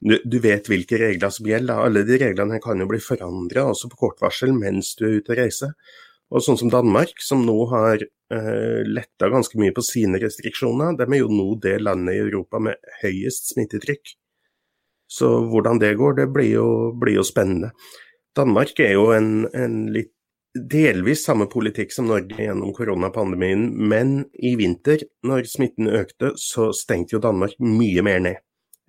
du 0.00 0.38
vet 0.40 0.70
hvilke 0.70 0.96
regler 1.00 1.32
som 1.34 1.48
gjelder. 1.48 1.82
Alle 1.84 2.04
de 2.08 2.16
reglene 2.22 2.60
kan 2.64 2.80
jo 2.80 2.86
bli 2.88 3.00
forandra 3.04 3.66
også 3.68 3.90
på 3.92 3.98
kort 4.06 4.22
varsel 4.22 4.54
mens 4.56 4.94
du 4.96 5.04
er 5.08 5.18
ute 5.18 5.34
og 5.34 5.42
reiser. 5.42 5.74
Og 6.30 6.44
sånn 6.46 6.56
som 6.56 6.70
Danmark, 6.72 7.18
som 7.20 7.42
nå 7.44 7.56
har 7.72 8.00
eh, 8.00 8.80
letta 8.86 9.28
ganske 9.28 9.58
mye 9.60 9.74
på 9.76 9.82
sine 9.84 10.20
restriksjoner, 10.22 10.94
de 10.96 11.04
er 11.04 11.20
jo 11.20 11.28
nå 11.34 11.48
det 11.60 11.74
landet 11.82 12.16
i 12.16 12.22
Europa 12.22 12.62
med 12.62 12.78
høyest 13.02 13.50
smittetrykk. 13.52 14.14
Så 15.10 15.28
hvordan 15.50 15.82
det 15.82 15.96
går, 15.98 16.20
det 16.22 16.28
blir 16.32 16.52
jo, 16.54 16.68
blir 16.96 17.18
jo 17.18 17.26
spennende. 17.26 17.74
Danmark 18.36 18.78
er 18.82 18.94
jo 18.94 19.10
en, 19.14 19.46
en 19.54 19.84
litt 19.92 20.12
delvis 20.54 21.22
samme 21.26 21.46
politikk 21.50 21.92
som 21.94 22.08
Norge 22.10 22.34
gjennom 22.34 22.72
koronapandemien, 22.74 23.68
men 23.90 24.24
i 24.34 24.56
vinter, 24.58 25.04
når 25.26 25.46
smitten 25.50 25.90
økte, 25.90 26.32
så 26.38 26.70
stengte 26.74 27.16
jo 27.16 27.22
Danmark 27.22 27.54
mye 27.62 28.02
mer 28.06 28.22
ned 28.24 28.40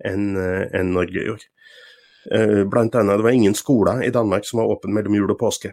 enn 0.02 0.32
eh, 0.38 0.66
en 0.74 0.90
Norge 0.96 1.22
gjorde. 1.22 1.46
Eh, 2.34 2.62
blant 2.70 2.94
annet, 2.98 3.18
det 3.18 3.26
var 3.26 3.38
ingen 3.38 3.54
skoler 3.58 4.02
i 4.02 4.10
Danmark 4.14 4.46
som 4.46 4.62
var 4.62 4.74
åpne 4.74 4.94
mellom 4.98 5.14
jul 5.18 5.34
og 5.34 5.38
påske. 5.38 5.72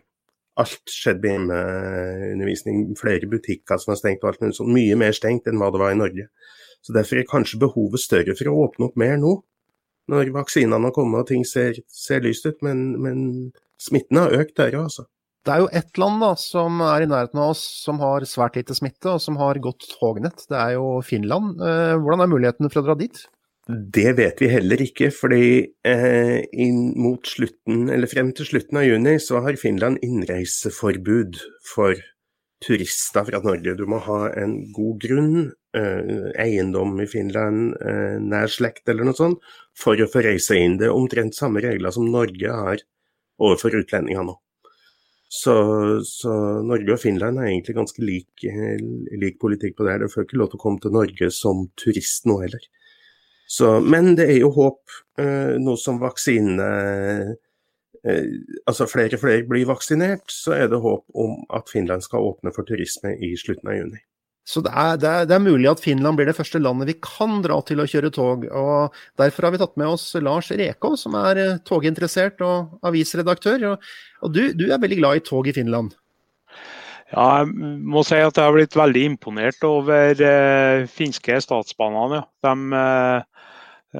Alt 0.59 0.91
skjedde 0.91 1.35
med 1.39 1.55
hjemmeundervisning. 1.55 2.81
Flere 2.99 3.29
butikker 3.31 3.79
som 3.79 3.93
var 3.93 3.99
stengt 4.01 4.25
og 4.25 4.33
alt 4.33 4.41
mulig 4.43 4.57
sånt. 4.57 4.73
Mye 4.75 4.97
mer 4.99 5.15
stengt 5.15 5.47
enn 5.47 5.61
hva 5.61 5.69
det 5.71 5.81
var 5.81 5.93
i 5.93 5.99
Norge. 5.99 6.27
Så 6.83 6.95
Derfor 6.95 7.19
er 7.19 7.29
kanskje 7.29 7.61
behovet 7.61 8.03
større 8.03 8.35
for 8.35 8.51
å 8.51 8.65
åpne 8.65 8.89
opp 8.89 8.99
mer 8.99 9.15
nå, 9.21 9.37
når 10.09 10.33
vaksinene 10.35 10.89
har 10.89 10.95
kommet 10.95 11.23
og 11.23 11.31
ting 11.31 11.45
ser, 11.47 11.79
ser 11.87 12.25
lyst 12.25 12.47
ut. 12.49 12.59
Men, 12.65 12.91
men, 13.01 13.23
smitten 13.79 14.19
har 14.19 14.35
økt 14.41 14.57
der 14.59 14.75
òg, 14.75 14.89
altså. 14.89 15.07
Det 15.47 15.53
er 15.55 15.61
jo 15.63 15.69
ett 15.79 15.97
land 16.01 16.19
da, 16.21 16.33
som 16.37 16.81
er 16.83 17.05
i 17.05 17.07
nærheten 17.09 17.39
av 17.39 17.53
oss 17.53 17.61
som 17.85 18.01
har 18.03 18.25
svært 18.27 18.57
lite 18.59 18.75
smitte, 18.75 19.13
og 19.13 19.21
som 19.23 19.39
har 19.39 19.61
godt 19.63 19.87
tognett. 19.95 20.43
Det 20.51 20.57
er 20.59 20.75
jo 20.75 20.97
Finland. 21.05 21.61
Eh, 21.63 21.95
hvordan 21.95 22.25
er 22.25 22.31
mulighetene 22.33 22.71
for 22.73 22.81
å 22.81 22.89
dra 22.89 22.97
dit? 22.99 23.21
Det 23.69 24.15
vet 24.17 24.39
vi 24.41 24.49
heller 24.49 24.81
ikke, 24.81 25.11
fordi 25.13 25.43
eh, 25.85 26.41
slutten, 27.29 27.83
eller 27.93 28.09
frem 28.09 28.31
til 28.33 28.47
slutten 28.49 28.81
av 28.81 28.87
juni 28.87 29.15
så 29.21 29.43
har 29.45 29.59
Finland 29.61 30.01
innreiseforbud 30.05 31.37
for 31.69 32.01
turister 32.65 33.27
fra 33.29 33.41
Norge. 33.45 33.77
Du 33.77 33.85
må 33.85 34.01
ha 34.03 34.23
en 34.41 34.57
god 34.73 34.97
grunn, 35.05 35.51
eiendom 35.77 36.95
i 37.01 37.07
Finland, 37.07 37.75
eh, 37.85 38.17
nær 38.21 38.49
slekt 38.49 38.89
eller 38.89 39.05
noe 39.05 39.17
sånt, 39.17 39.41
for 39.77 39.99
å 39.99 40.09
få 40.09 40.23
reise 40.25 40.57
inn. 40.57 40.77
Det 40.79 40.87
er 40.87 40.95
omtrent 40.95 41.37
samme 41.37 41.61
regler 41.61 41.93
som 41.93 42.09
Norge 42.09 42.49
har 42.49 42.81
overfor 43.39 43.77
utlendinger 43.83 44.25
nå. 44.25 44.35
Så, 45.29 45.53
så, 46.09 46.31
Norge 46.65 46.95
og 46.95 47.01
Finland 47.03 47.37
har 47.37 47.51
egentlig 47.51 47.75
ganske 47.77 48.01
lik, 48.01 48.47
lik 49.13 49.37
politikk 49.39 49.75
på 49.77 49.85
det. 49.85 49.99
Du 50.01 50.09
får 50.09 50.25
ikke 50.25 50.39
lov 50.41 50.49
til 50.49 50.57
å 50.57 50.63
komme 50.63 50.81
til 50.81 50.95
Norge 50.95 51.29
som 51.35 51.67
turist 51.77 52.25
nå 52.25 52.39
heller. 52.41 52.65
Så, 53.49 53.75
men 53.81 54.15
det 54.17 54.25
er 54.29 54.39
jo 54.41 54.49
håp, 54.53 54.81
eh, 55.21 55.53
nå 55.61 55.77
som 55.77 56.01
vaksine 56.01 56.65
eh, 56.65 57.37
Altså 58.69 58.85
flere 58.87 59.17
og 59.17 59.19
flere 59.19 59.43
blir 59.43 59.65
vaksinert, 59.67 60.29
så 60.31 60.53
er 60.55 60.69
det 60.71 60.77
håp 60.79 61.03
om 61.19 61.41
at 61.51 61.67
Finland 61.67 62.05
skal 62.05 62.29
åpne 62.29 62.53
for 62.55 62.63
turisme 62.63 63.11
i 63.19 63.33
slutten 63.35 63.67
av 63.67 63.75
juni. 63.75 63.99
Så 64.49 64.63
det 64.65 64.71
er, 64.73 64.97
det, 64.97 65.09
er, 65.09 65.27
det 65.29 65.35
er, 65.35 65.43
mulig 65.45 65.67
at 65.69 65.81
Finland 65.83 66.17
blir 66.17 66.25
det 66.29 66.37
første 66.37 66.57
landet 66.61 66.89
vi 66.89 66.95
kan 67.05 67.37
dra 67.45 67.59
til 67.65 67.83
å 67.83 67.87
kjøre 67.89 68.09
tog. 68.15 68.47
og 68.49 68.95
Derfor 69.21 69.45
har 69.45 69.53
vi 69.53 69.61
tatt 69.61 69.77
med 69.77 69.91
oss 69.91 70.07
Lars 70.25 70.49
Rekov, 70.49 70.95
som 70.97 71.17
er 71.19 71.41
eh, 71.43 71.59
toginteressert 71.69 72.41
og 72.45 72.79
avisredaktør. 72.89 73.67
Og, 73.69 73.89
og 74.25 74.33
du, 74.33 74.47
du, 74.57 74.65
er 74.71 74.81
veldig 74.81 74.97
glad 75.03 75.19
i 75.19 75.23
tog 75.27 75.49
i 75.49 75.53
Finland? 75.53 75.93
Ja, 77.13 77.27
jeg 77.41 77.53
må 77.93 78.01
si 78.05 78.17
at 78.21 78.37
jeg 78.37 78.45
har 78.45 78.57
blitt 78.57 78.77
veldig 78.77 79.05
imponert 79.11 79.69
over 79.69 80.25
eh, 80.31 80.89
finske 80.97 81.37
statsbanene. 81.45 82.23
Ja. 82.23 82.49
De, 82.49 82.81
eh, 82.81 83.47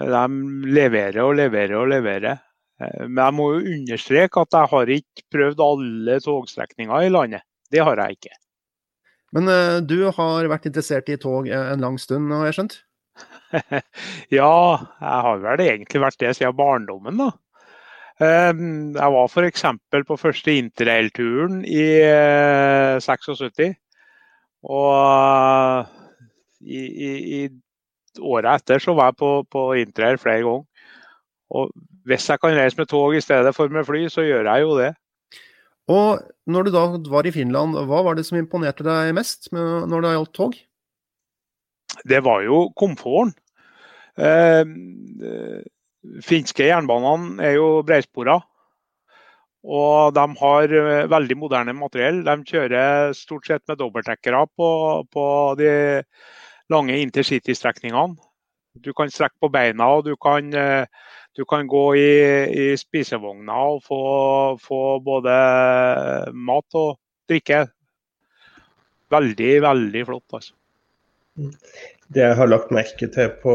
de 0.10 0.74
leverer 0.80 1.24
og 1.28 1.38
leverer 1.38 1.78
og 1.78 1.90
leverer. 1.94 2.42
Eh, 2.82 3.06
men 3.06 3.22
jeg 3.22 3.38
må 3.38 3.52
jo 3.54 3.78
understreke 3.78 4.46
at 4.46 4.62
jeg 4.64 4.74
har 4.74 4.98
ikke 4.98 5.30
prøvd 5.38 5.66
alle 5.70 6.20
togstrekninger 6.26 7.06
i 7.06 7.14
landet. 7.14 7.46
Det 7.70 7.86
har 7.86 8.02
jeg 8.02 8.18
ikke. 8.18 8.38
Men 9.36 9.50
uh, 9.52 9.80
du 9.86 10.10
har 10.16 10.50
vært 10.52 10.70
interessert 10.70 11.10
i 11.12 11.20
tog 11.22 11.50
en 11.54 11.84
lang 11.84 12.00
stund, 12.02 12.32
har 12.34 12.50
jeg 12.50 12.60
skjønt? 12.60 12.80
ja, 14.40 14.56
jeg 15.02 15.22
har 15.26 15.44
vel 15.44 15.64
egentlig 15.66 16.02
vært 16.04 16.20
det 16.22 16.34
siden 16.38 16.58
barndommen, 16.58 17.22
da. 17.22 17.32
Um, 18.20 18.92
jeg 18.98 19.14
var 19.16 19.30
f.eks. 19.32 19.64
på 20.08 20.18
første 20.20 20.56
interrailturen 20.60 21.62
i 21.64 21.86
uh, 22.04 23.00
76. 23.00 23.78
Og 24.68 25.86
i, 26.60 26.82
i, 26.84 27.12
i 27.40 28.20
året 28.20 28.60
etter 28.60 28.84
så 28.84 28.96
var 28.98 29.14
jeg 29.14 29.22
på, 29.22 29.32
på 29.48 29.64
interrail 29.80 30.20
flere 30.20 30.44
ganger. 30.44 30.66
Og 31.50 31.72
hvis 32.10 32.28
jeg 32.30 32.42
kan 32.42 32.58
reise 32.58 32.78
med 32.78 32.90
tog 32.92 33.16
i 33.16 33.22
stedet 33.24 33.54
for 33.56 33.72
med 33.72 33.88
fly, 33.88 34.08
så 34.12 34.26
gjør 34.26 34.52
jeg 34.52 34.66
jo 34.66 34.76
det. 34.78 34.92
Og 35.90 36.22
når 36.50 36.68
du 36.68 36.74
da 36.74 36.86
var 37.10 37.26
i 37.26 37.34
Finland, 37.34 37.78
hva 37.90 38.04
var 38.06 38.18
det 38.18 38.26
som 38.28 38.38
imponerte 38.38 38.86
deg 38.86 39.14
mest 39.18 39.50
når 39.54 40.06
det 40.06 40.14
gjaldt 40.16 40.36
tog? 40.38 40.58
Det 42.10 42.22
var 42.26 42.44
jo 42.46 42.68
komforten. 42.78 43.34
Eh, 44.20 44.62
eh, 44.62 45.60
finske 46.26 46.68
jernbanene 46.68 47.42
er 47.44 47.58
jo 47.58 47.70
bredspora. 47.88 48.38
Og 49.66 50.14
de 50.16 50.26
har 50.40 50.76
eh, 50.82 51.10
veldig 51.12 51.38
moderne 51.40 51.76
materiell. 51.76 52.22
De 52.28 52.38
kjører 52.48 53.16
stort 53.18 53.50
sett 53.50 53.66
med 53.68 53.80
dobbeltdekkere 53.82 54.46
på, 54.56 54.70
på 55.12 55.26
de 55.60 55.72
lange 56.72 57.00
intercity-strekningene. 57.02 58.16
Du 58.80 58.94
kan 58.96 59.12
strekke 59.12 59.36
på 59.42 59.50
beina 59.52 59.90
og 59.98 60.06
du 60.06 60.14
kan, 60.22 60.54
eh, 60.54 60.86
du 61.38 61.46
kan 61.46 61.68
gå 61.68 61.84
i, 61.96 62.12
i 62.50 62.66
spisevogna 62.78 63.58
og 63.74 63.84
få, 63.86 64.02
få, 64.62 64.82
både 65.06 65.36
mat 66.34 66.80
og 66.80 66.98
drikke. 67.30 67.64
Veldig, 69.14 69.54
veldig 69.66 70.06
flott. 70.10 70.38
altså. 70.40 70.54
Det 72.10 72.24
jeg 72.26 72.38
har 72.40 72.50
lagt 72.50 72.74
merke 72.74 73.08
til 73.14 73.30
på 73.44 73.54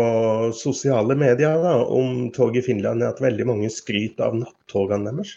sosiale 0.57 1.17
medier 1.19 1.59
da, 1.63 1.75
om 1.83 2.31
tog 2.35 2.57
i 2.57 2.63
Finland, 2.65 3.03
er 3.03 3.13
at 3.13 3.23
veldig 3.23 3.47
mange 3.51 3.71
skryter 3.73 4.31
av 4.31 4.39
nattogene 4.39 5.11
deres. 5.11 5.37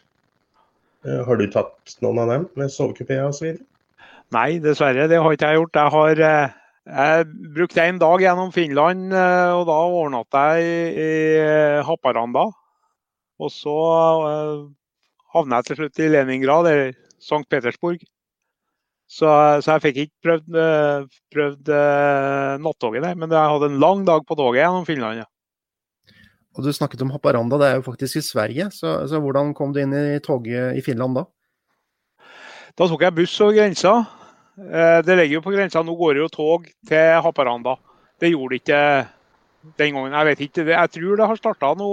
Eh, 1.06 1.24
har 1.26 1.40
du 1.40 1.48
tatt 1.52 1.98
noen 2.06 2.22
av 2.24 2.32
dem 2.34 2.48
med 2.60 2.72
sovekupé 2.74 3.20
osv.? 3.26 3.58
Nei, 4.36 4.60
dessverre. 4.64 5.08
Det 5.10 5.20
har 5.24 5.36
ikke 5.36 5.52
jeg 5.52 5.62
gjort. 5.62 5.80
Jeg 5.82 5.94
har 5.96 6.24
eh, 6.30 6.56
jeg 6.88 7.26
brukte 7.56 7.84
en 7.84 8.00
dag 8.00 8.22
gjennom 8.24 8.52
Finland, 8.56 9.12
eh, 9.12 9.52
og 9.52 9.66
da 9.68 9.78
overnatta 9.90 10.44
jeg 10.56 10.68
i, 10.68 11.04
i 11.04 11.10
eh, 11.44 11.80
Haparanda. 11.88 12.48
Og 13.38 13.52
så 13.54 13.74
uh, 14.26 14.64
havna 15.36 15.60
jeg 15.60 15.68
til 15.68 15.78
slutt 15.82 16.00
i 16.02 16.08
Leningrad, 16.10 16.70
eller 16.72 16.96
St. 17.22 17.44
Petersburg. 17.52 18.02
Så, 19.08 19.28
så, 19.62 19.76
jeg 19.76 19.84
fikk 19.84 20.00
ikke 20.04 20.26
prøvd, 20.26 20.58
prøvd 21.36 21.70
uh, 21.70 22.56
nattoget 22.66 23.06
der, 23.06 23.20
men 23.20 23.32
jeg 23.32 23.54
hadde 23.54 23.70
en 23.70 23.78
lang 23.84 24.02
dag 24.08 24.26
på 24.26 24.36
toget 24.40 24.64
gjennom 24.64 24.88
Finland. 24.90 25.22
Ja. 25.22 25.28
Og 26.58 26.66
Du 26.66 26.74
snakket 26.74 27.04
om 27.06 27.14
Haparanda, 27.14 27.60
det 27.62 27.70
er 27.70 27.78
jo 27.78 27.86
faktisk 27.86 28.18
i 28.18 28.26
Sverige. 28.26 28.72
Så, 28.74 28.98
så 29.08 29.22
hvordan 29.22 29.54
kom 29.54 29.76
du 29.76 29.84
inn 29.84 29.94
i 29.94 30.18
toget 30.26 30.80
i 30.80 30.82
Finland 30.82 31.20
da? 31.20 31.28
Da 32.78 32.90
tok 32.90 33.06
jeg 33.06 33.16
buss 33.22 33.38
over 33.42 33.54
grensa. 33.60 34.00
Eh, 34.58 35.00
det 35.06 35.16
ligger 35.16 35.38
jo 35.38 35.46
på 35.46 35.54
grensa. 35.54 35.84
Nå 35.86 35.96
går 35.98 36.18
det 36.18 36.26
jo 36.26 36.34
tog 36.34 36.68
til 36.90 37.22
Haparanda. 37.24 37.78
Det 38.18 38.34
gjorde 38.34 38.56
det 38.56 38.62
ikke 38.64 38.84
den 39.78 39.98
gangen. 39.98 40.16
Jeg 40.16 40.30
vet 40.32 40.46
ikke. 40.48 40.66
Jeg 40.72 40.94
tror 40.96 41.20
det 41.20 41.28
har 41.32 41.42
starta 41.42 41.74
nå, 41.78 41.92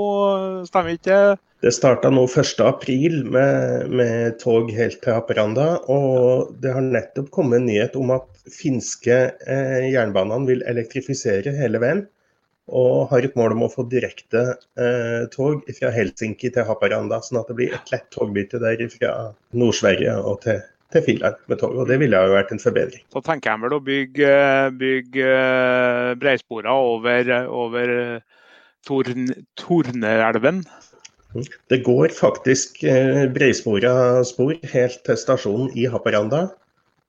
stemmer 0.69 0.97
ikke 0.97 1.19
det? 1.65 1.73
starta 1.73 2.11
nå 2.13 2.27
1.4 2.29 3.23
med, 3.33 3.87
med 3.89 4.35
tog 4.41 4.69
helt 4.73 5.01
til 5.05 5.17
Haparanda. 5.17 5.69
Og 5.93 6.55
det 6.61 6.73
har 6.77 6.85
nettopp 6.85 7.31
kommet 7.35 7.61
en 7.61 7.69
nyhet 7.69 7.97
om 8.01 8.13
at 8.17 8.29
finske 8.53 9.21
eh, 9.49 9.87
jernbanene 9.93 10.49
vil 10.49 10.67
elektrifisere 10.69 11.55
hele 11.57 11.81
veien. 11.85 12.05
Og 12.65 13.11
har 13.11 13.25
et 13.27 13.35
mål 13.37 13.53
om 13.53 13.67
å 13.67 13.73
få 13.73 13.85
direkte 13.93 14.43
eh, 14.81 15.25
tog 15.33 15.67
fra 15.77 15.93
Helsinki 15.93 16.49
til 16.53 16.65
Haparanda. 16.69 17.21
Sånn 17.25 17.43
at 17.43 17.51
det 17.53 17.59
blir 17.61 17.77
et 17.77 17.93
lett 17.93 18.09
togbytte 18.13 18.61
der 18.63 18.81
fra 18.93 19.17
Nord-Sverige 19.53 20.17
og 20.25 20.41
til 20.47 20.63
til 20.95 21.05
Finland 21.07 21.37
med 21.51 21.61
tog. 21.61 21.77
og 21.77 21.91
Det 21.91 21.99
ville 22.01 22.23
jo 22.23 22.37
vært 22.37 22.55
en 22.55 22.63
forbedring. 22.63 23.03
Så 23.13 23.23
tenker 23.27 23.53
jeg 23.53 23.65
vel 23.65 23.77
å 23.77 23.83
bygge, 23.85 24.33
bygge 24.81 25.29
breisporer 26.23 26.71
over, 26.71 27.35
over 27.51 27.95
Torn, 28.87 29.31
Torneelven. 29.61 30.65
Det 31.71 31.81
går 31.83 32.15
faktisk 32.15 32.85
eh, 32.87 33.25
breispora 33.35 34.23
spor 34.27 34.55
helt 34.71 35.01
til 35.07 35.19
stasjonen 35.19 35.73
i 35.75 35.89
Haparanda. 35.91 36.47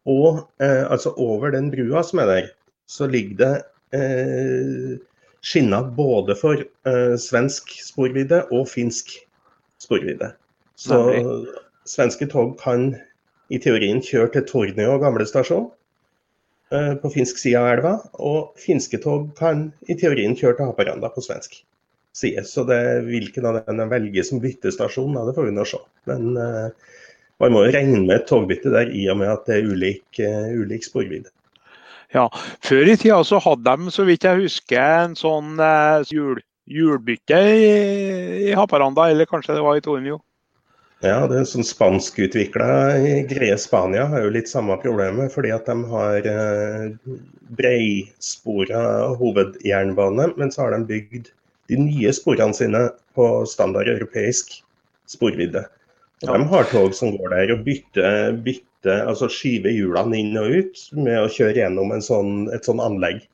Og 0.10 0.46
eh, 0.62 0.86
altså 0.92 1.14
over 1.18 1.54
den 1.54 1.70
brua 1.74 2.04
som 2.06 2.22
er 2.24 2.32
der, 2.32 2.48
så 2.88 3.08
ligger 3.10 3.38
det 3.42 3.54
eh, 3.98 4.98
skinner 5.46 5.92
både 5.98 6.38
for 6.38 6.62
eh, 6.62 7.16
svensk 7.22 7.70
sporvidde 7.86 8.44
og 8.52 8.68
finsk 8.70 9.14
sporvidde. 9.82 10.32
Så 10.76 10.98
svenske 11.88 12.26
tog 12.28 12.58
kan 12.60 12.96
i 13.54 13.60
teorien 13.62 14.02
kjørt 14.04 14.34
til 14.36 14.46
Tornio 14.50 14.98
gamle 15.02 15.26
stasjon 15.30 15.68
eh, 16.74 16.94
på 17.02 17.12
finsk 17.14 17.40
side 17.42 17.62
av 17.62 17.70
elva. 17.76 17.94
Og 18.18 18.58
finske 18.62 19.00
tog 19.04 19.32
kan 19.40 19.70
i 19.90 19.98
teorien 20.00 20.36
kjøre 20.38 20.60
til 20.60 20.72
Haparanda 20.72 21.12
på 21.14 21.24
svensk 21.26 21.60
side. 22.16 22.46
Så 22.50 22.66
det 22.70 22.82
hvilken 23.10 23.48
av 23.50 23.62
dem 23.62 23.82
de 23.82 23.90
velger 23.92 24.28
som 24.28 24.42
byttestasjon, 24.44 25.18
det 25.28 25.36
får 25.38 25.50
vi 25.50 25.56
nå 25.56 25.68
se. 25.70 25.82
Men 26.10 26.36
uh, 26.40 26.70
man 27.44 27.56
må 27.56 27.66
jo 27.66 27.74
regne 27.76 28.04
med 28.06 28.16
et 28.22 28.30
togbytte 28.30 28.72
der 28.74 28.92
i 28.96 29.08
og 29.12 29.20
med 29.22 29.34
at 29.34 29.48
det 29.50 29.60
er 29.60 29.72
ulik, 29.72 30.06
uh, 30.24 30.54
ulik 30.56 30.88
sporvidde. 30.88 31.34
Ja, 32.16 32.30
Før 32.64 32.88
i 32.88 32.96
tida 32.96 33.18
så 33.28 33.42
hadde 33.44 33.68
de, 33.68 33.92
så 33.92 34.06
vidt 34.08 34.24
jeg 34.24 34.46
husker, 34.46 34.80
en 34.80 35.18
sånn 35.20 35.60
uh, 35.60 36.06
jul, 36.08 36.40
julbytte 36.72 37.42
i, 37.52 37.68
i 38.48 38.56
Haparanda, 38.56 39.10
eller 39.12 39.28
kanskje 39.30 39.58
det 39.58 39.66
var 39.66 39.78
i 39.78 39.84
Tornio? 39.84 40.22
Ja, 41.04 41.26
det 41.28 41.38
er 41.38 41.48
sånn 41.50 41.66
spanskutvikla 41.68 42.68
greie 43.28 43.56
Spania 43.60 44.06
har 44.10 44.24
jo 44.24 44.32
litt 44.32 44.48
samme 44.48 44.78
problemet. 44.80 45.34
Fordi 45.34 45.52
at 45.52 45.68
de 45.68 45.76
har 45.92 46.30
eh, 46.32 47.16
breispora 47.60 48.84
hovedjernbane, 49.20 50.32
men 50.40 50.54
så 50.54 50.66
har 50.66 50.76
de 50.76 50.88
bygd 50.94 51.34
de 51.70 51.82
nye 51.82 52.14
sporene 52.16 52.56
sine 52.56 52.88
på 53.18 53.28
standard 53.50 53.90
europeisk 53.92 54.56
sporvidde. 55.12 55.66
Og 56.24 56.32
De 56.32 56.48
har 56.54 56.68
tog 56.72 56.96
som 56.96 57.14
går 57.18 57.34
der 57.34 57.54
og 57.58 57.64
bytter, 57.68 58.38
bytter 58.46 59.04
altså 59.10 59.28
skyver 59.30 59.74
hjulene 59.76 60.18
inn 60.22 60.38
og 60.40 60.54
ut 60.62 60.84
med 60.96 61.20
å 61.20 61.32
kjøre 61.32 61.60
gjennom 61.60 61.92
sånn, 62.06 62.48
et 62.56 62.68
sånn 62.68 62.82
anlegg. 62.82 63.26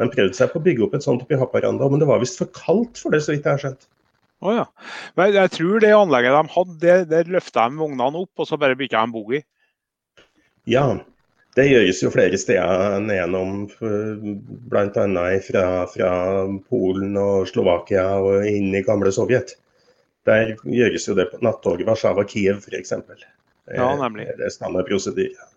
De 0.00 0.10
prøvde 0.10 0.34
seg 0.34 0.50
på 0.50 0.58
å 0.58 0.64
bygge 0.64 0.86
opp 0.88 0.96
et 0.98 1.06
sånt 1.06 1.22
oppe 1.22 1.36
i 1.36 1.38
Haparanda, 1.38 1.86
men 1.88 2.02
det 2.02 2.08
var 2.10 2.22
visst 2.22 2.40
for 2.40 2.50
kaldt 2.56 2.98
for 2.98 3.14
det, 3.14 3.22
så 3.22 3.36
vidt 3.36 3.46
jeg 3.46 3.52
har 3.52 3.62
skjønt. 3.62 3.86
Oh, 4.44 4.52
ja. 4.52 4.66
Men 5.16 5.32
jeg 5.32 5.52
tror 5.54 5.80
det 5.80 5.94
anlegget 5.96 6.36
de 6.36 6.54
hadde, 6.54 6.78
der, 6.82 7.04
der 7.08 7.32
løfta 7.32 7.64
de 7.70 7.80
vognene 7.80 8.24
opp 8.24 8.44
og 8.44 8.48
så 8.48 8.58
bare 8.60 8.76
bytta 8.76 9.00
de 9.00 9.14
boogie. 9.14 9.44
Ja, 10.68 10.84
det 11.56 11.68
gjøres 11.70 12.02
jo 12.02 12.10
flere 12.12 12.38
steder 12.40 12.98
nedom, 13.04 13.66
bl.a. 13.78 15.24
Fra, 15.48 15.64
fra 15.90 16.10
Polen 16.68 17.16
og 17.20 17.48
Slovakia 17.48 18.06
og 18.20 18.48
inn 18.50 18.74
i 18.74 18.84
gamle 18.84 19.12
Sovjet. 19.14 19.56
Der 20.28 20.54
gjøres 20.64 21.08
jo 21.08 21.16
det 21.16 21.28
på 21.32 21.40
nattoget 21.44 21.88
Warszawa-Kiev 21.88 22.60
f.eks. 22.64 22.94
Ja, 23.72 23.90
nemlig. 24.00 24.28
Det 24.36 24.48
er 24.48 24.52
standard 24.52 24.88
prosedyre. 24.88 25.53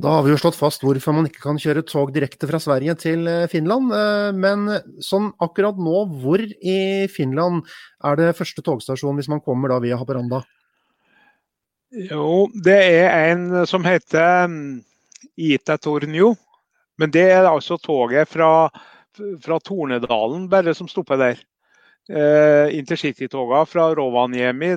Da 0.00 0.14
har 0.14 0.22
vi 0.24 0.30
jo 0.32 0.38
slått 0.40 0.56
fast 0.56 0.84
hvorfor 0.84 1.12
man 1.12 1.26
ikke 1.28 1.42
kan 1.42 1.58
kjøre 1.60 1.82
tog 1.84 2.12
direkte 2.14 2.48
fra 2.48 2.60
Sverige 2.62 2.94
til 3.02 3.26
eh, 3.28 3.48
Finland. 3.52 3.90
Eh, 3.92 4.30
men 4.32 4.64
sånn 5.04 5.28
akkurat 5.44 5.76
nå, 5.76 6.06
hvor 6.22 6.40
i 6.40 6.78
Finland 7.12 7.66
er 8.08 8.16
det 8.16 8.30
første 8.38 8.64
togstasjon 8.64 9.20
hvis 9.20 9.28
man 9.28 9.42
kommer 9.44 9.74
da 9.74 9.80
via 9.84 9.98
Haparanda? 10.00 10.40
Jo, 11.90 12.46
det 12.64 12.78
er 12.78 13.34
en 13.34 13.66
som 13.68 13.84
heter 13.84 14.48
Ita 15.36 15.76
Tornio. 15.76 16.32
Men 17.00 17.12
det 17.12 17.26
er 17.34 17.48
altså 17.50 17.76
toget 17.80 18.28
fra, 18.30 18.70
fra 19.44 19.62
Tornedalen 19.64 20.48
bare 20.52 20.76
som 20.76 20.88
stopper 20.88 21.20
der. 21.20 21.46
Eh, 22.08 22.76
Intercity-togene 22.78 23.66
fra 23.68 23.90
Rovaniemi, 23.96 24.76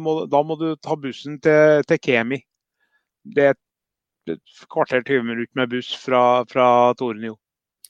må, 0.00 0.20
da 0.32 0.46
må 0.46 0.56
du 0.60 0.70
ta 0.80 0.96
bussen 0.96 1.36
til, 1.44 1.84
til 1.84 2.00
Kemi. 2.00 2.40
Det 3.20 3.44
er 3.44 3.52
et 3.52 3.66
kvarter 4.70 5.02
20 5.06 5.26
minutter 5.26 5.60
med 5.60 5.72
buss 5.72 5.94
fra, 6.02 6.44
fra 6.50 6.66
Tornio. 6.98 7.36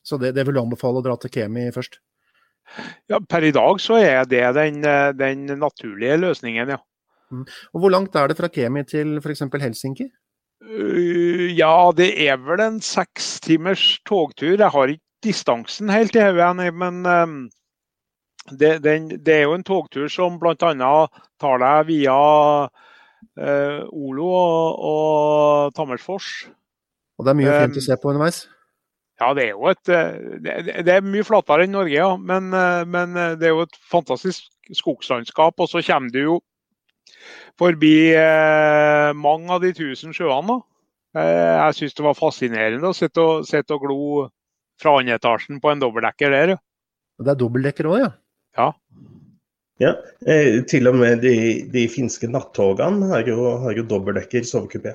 Så 0.03 0.17
det, 0.21 0.33
det, 0.37 0.47
vil 0.47 0.57
du 0.57 0.63
anbefale 0.63 1.01
å 1.01 1.05
dra 1.05 1.17
til 1.21 1.33
Kemi 1.35 1.69
først? 1.75 2.01
Ja, 3.11 3.19
Per 3.21 3.45
i 3.45 3.53
dag 3.55 3.81
så 3.83 3.99
er 3.99 4.25
det 4.31 4.45
den, 4.57 4.81
den 5.19 5.47
naturlige 5.59 6.21
løsningen, 6.23 6.77
ja. 6.77 6.81
Mm. 7.31 7.45
Og 7.75 7.83
Hvor 7.83 7.93
langt 7.95 8.17
er 8.17 8.31
det 8.31 8.39
fra 8.39 8.51
Kemi 8.51 8.85
til 8.87 9.19
f.eks. 9.21 9.45
Helsinki? 9.63 10.09
Uh, 10.61 11.49
ja, 11.57 11.91
det 11.97 12.11
er 12.27 12.37
vel 12.43 12.61
en 12.63 12.81
seks 12.85 13.39
timers 13.45 13.85
togtur. 14.09 14.57
Jeg 14.59 14.71
har 14.75 14.93
ikke 14.93 15.07
distansen 15.25 15.91
helt 15.93 16.17
i 16.17 16.25
hodet, 16.25 16.71
men 16.75 17.01
um, 17.07 17.41
det, 18.51 18.79
den, 18.85 19.09
det, 19.25 19.35
er 19.35 19.49
jo 19.49 19.57
en 19.57 19.67
togtur 19.67 20.09
som 20.13 20.39
bl.a. 20.41 20.95
tar 21.41 21.63
deg 21.63 21.89
via 21.91 22.17
eh, 23.39 23.83
Olo 23.91 24.31
og, 24.31 24.81
og 24.91 25.77
Tammersfors. 25.77 26.31
Og 27.19 27.27
det 27.27 27.35
er 27.35 27.39
mye 27.43 27.61
fint 27.67 27.79
å 27.81 27.85
se 27.85 27.99
på 28.01 28.13
underveis? 28.13 28.45
Ja, 29.21 29.35
det 29.37 29.45
er 29.45 29.51
jo 29.53 29.69
et 29.69 29.91
eh, 29.93 30.15
det, 30.41 30.55
det 30.87 30.95
er 30.95 31.05
mye 31.05 31.27
flatere 31.29 31.67
enn 31.67 31.75
Norge, 31.77 31.93
ja. 31.93 32.15
Men, 32.17 32.49
eh, 32.57 32.87
men, 32.89 33.13
eh, 33.21 33.35
det 33.37 33.51
er 33.51 33.53
jo 33.53 33.67
et 33.67 33.77
fantastisk 33.93 34.49
skogslandskap. 34.77 35.61
Og 35.61 35.69
så 35.69 35.83
kommer 35.85 36.15
du 36.15 36.21
jo 36.23 36.39
forbi 37.61 38.15
eh, 38.17 39.11
mange 39.19 39.53
av 39.53 39.61
de 39.65 39.75
tusen 39.77 40.17
sjøene. 40.17 40.57
da. 40.57 40.65
Jeg 41.21 41.75
syns 41.75 41.97
det 41.99 42.05
var 42.07 42.15
fascinerende 42.15 42.93
å 42.93 42.95
sitte 42.95 43.21
og, 43.21 43.47
sitte 43.49 43.75
og 43.75 43.83
glo 43.83 44.03
fra 44.81 44.95
andre 45.01 45.17
etasjen 45.19 45.59
på 45.61 45.73
en 45.73 45.81
dobbeltdekker 45.83 46.31
der. 46.33 46.53
Og 47.19 47.27
det 47.27 47.33
er 47.35 47.41
dobbeltdekker 47.41 47.89
òg, 47.91 47.97
ja? 48.05 48.11
Ja. 48.57 48.69
Ja, 49.81 49.95
eh, 50.29 50.61
til 50.69 50.91
og 50.91 50.99
med 51.01 51.23
de, 51.25 51.35
de 51.73 51.87
finske 51.89 52.29
nattogene 52.29 53.09
har 53.15 53.29
jo, 53.29 53.39
har 53.63 53.79
jo 53.79 53.87
dobbeltdekker 53.89 54.45
sovekupé. 54.45 54.93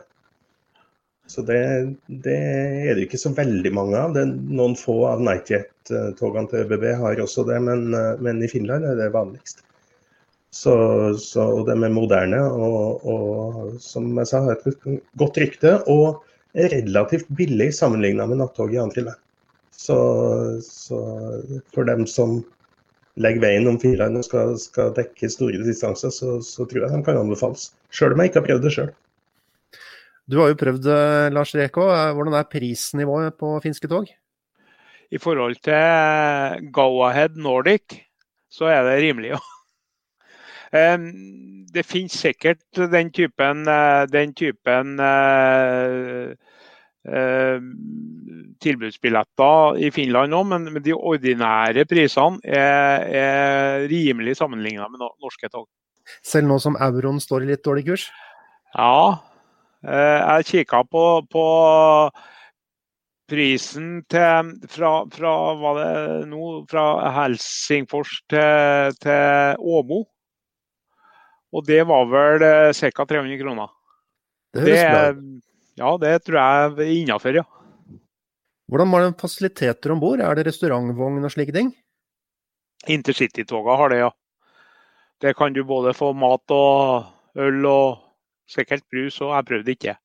Så 1.26 1.42
det, 1.42 1.62
det, 2.06 2.38
er 2.86 2.94
det 2.94 3.08
ikke 3.08 3.18
så 3.18 3.32
veldig 3.34 3.72
mange 3.74 3.98
av. 3.98 4.14
Noen 4.14 4.76
få 4.78 5.00
av 5.10 5.24
Nightjet-togene 5.26 6.52
til 6.52 6.68
ÖBB 6.68 6.86
har 7.02 7.24
også 7.24 7.48
det, 7.50 7.58
men, 7.66 7.88
eh, 7.98 8.12
men, 8.22 8.44
i 8.46 8.52
Finland 8.52 8.86
er 8.86 9.00
det 9.00 9.10
vanligst. 9.16 9.66
Så, 10.54 10.76
så 11.20 11.50
de 11.68 11.74
er 11.74 11.92
moderne 11.92 12.40
og, 12.46 13.02
og, 13.10 13.74
som 13.84 14.14
jeg 14.22 14.30
sa, 14.30 14.46
har 14.46 14.62
et 14.70 14.86
godt 15.20 15.42
rykte 15.42 15.74
og 15.92 16.22
er 16.56 16.72
relativt 16.72 17.28
billig 17.36 17.74
sammenligna 17.76 18.30
med 18.30 18.40
nattog 18.40 18.72
i 18.72 18.80
andre 18.80 19.10
land. 19.10 19.22
Så, 19.76 19.98
så 20.64 21.02
for 21.76 21.90
dem 21.90 22.06
som 22.08 22.38
legger 23.22 23.44
veien 23.44 23.68
om 23.70 23.80
Finland 23.80 24.20
og 24.20 24.26
skal, 24.28 24.54
skal 24.60 24.94
dekke 24.98 25.30
store 25.32 25.64
distanser, 25.64 26.12
så, 26.14 26.38
så, 26.44 26.68
tror 26.68 26.84
jeg 26.84 26.92
de 26.92 27.02
kan 27.06 27.20
anbefales. 27.22 27.70
Sjøl 27.94 28.16
om 28.16 28.24
jeg 28.24 28.32
ikke 28.32 28.42
har 28.42 28.48
prøvd 28.50 28.68
det 28.68 28.74
sjøl. 28.76 28.94
Du 30.26 30.40
har 30.42 30.52
jo 30.52 30.60
prøvd, 30.60 30.82
det, 30.88 31.02
Lars 31.36 31.54
Reko. 31.56 31.88
Eh, 31.94 32.14
hvordan 32.18 32.38
er 32.40 32.50
prisnivået 32.50 33.38
på 33.40 33.54
finske 33.64 33.90
tog? 33.92 34.10
I 35.14 35.22
forhold 35.22 35.60
til 35.64 36.72
Go-Ahead 36.74 37.38
Nordic, 37.38 38.02
så 38.50 38.72
er 38.74 38.82
det 38.88 39.02
rimelig, 39.04 39.36
ja. 39.36 39.44
Det 41.76 41.84
finnes 41.84 42.16
sikkert 42.16 42.80
den 42.92 43.12
typen, 43.14 43.68
eh, 43.68 44.08
den 44.12 44.34
typen 44.36 45.00
Eh, 45.00 46.34
tilbudsbilletter 48.66 49.78
i 49.78 49.92
Finland 49.94 50.34
òg, 50.34 50.48
men 50.50 50.82
de 50.82 50.96
ordinære 50.96 51.86
prisene 51.90 52.42
er, 52.44 53.06
er 53.06 53.86
rimelig 53.92 54.38
sammenlignet 54.40 54.90
med 54.90 55.04
norske 55.22 55.50
tog. 55.52 55.68
Selv 56.26 56.50
nå 56.50 56.58
som 56.62 56.78
euroen 56.82 57.22
står 57.22 57.46
i 57.46 57.52
litt 57.52 57.66
dårlig 57.66 57.86
kurs? 57.90 58.08
Ja. 58.76 59.22
Eh, 59.86 60.22
jeg 60.22 60.50
kikka 60.52 60.84
på, 60.90 61.06
på, 61.32 61.46
prisen 63.30 64.04
til, 64.10 64.52
fra, 64.70 64.92
fra, 65.14 65.36
nå, 66.30 66.50
fra 66.70 66.86
Helsingfors 67.16 68.20
til, 68.30 69.00
til 69.02 69.64
Åmo. 69.78 70.04
Og 71.56 71.66
det 71.66 71.82
var 71.88 72.06
vel 72.12 72.46
eh, 72.46 72.70
ca. 72.76 73.06
300 73.06 73.42
kroner. 73.42 73.74
Det 74.56 74.80
ut. 74.80 75.42
Ja, 75.76 75.92
det 76.00 76.14
tror 76.24 76.40
jeg 76.40 76.68
er 76.72 76.94
innafor, 76.96 77.36
ja. 77.36 77.44
Hvordan 78.72 78.92
var 78.94 79.04
det 79.04 79.18
fasiliteter 79.22 79.92
om 79.94 80.00
bord? 80.02 80.24
Er 80.24 80.38
det 80.38 80.48
restaurantvogn 80.48 81.28
og 81.28 81.34
slike 81.34 81.54
ting? 81.56 81.74
Intercitytoga 82.88 83.76
har 83.82 83.92
det, 83.92 84.00
ja. 84.06 84.10
Det 85.22 85.36
kan 85.38 85.54
du 85.54 85.64
både 85.68 85.94
få 85.96 86.14
mat 86.16 86.52
og 86.52 87.06
øl 87.40 87.68
og 87.68 88.02
sikkert 88.50 88.86
brus, 88.92 89.20
og 89.22 89.36
jeg 89.36 89.48
prøvde 89.52 89.76
ikke. 89.76 89.96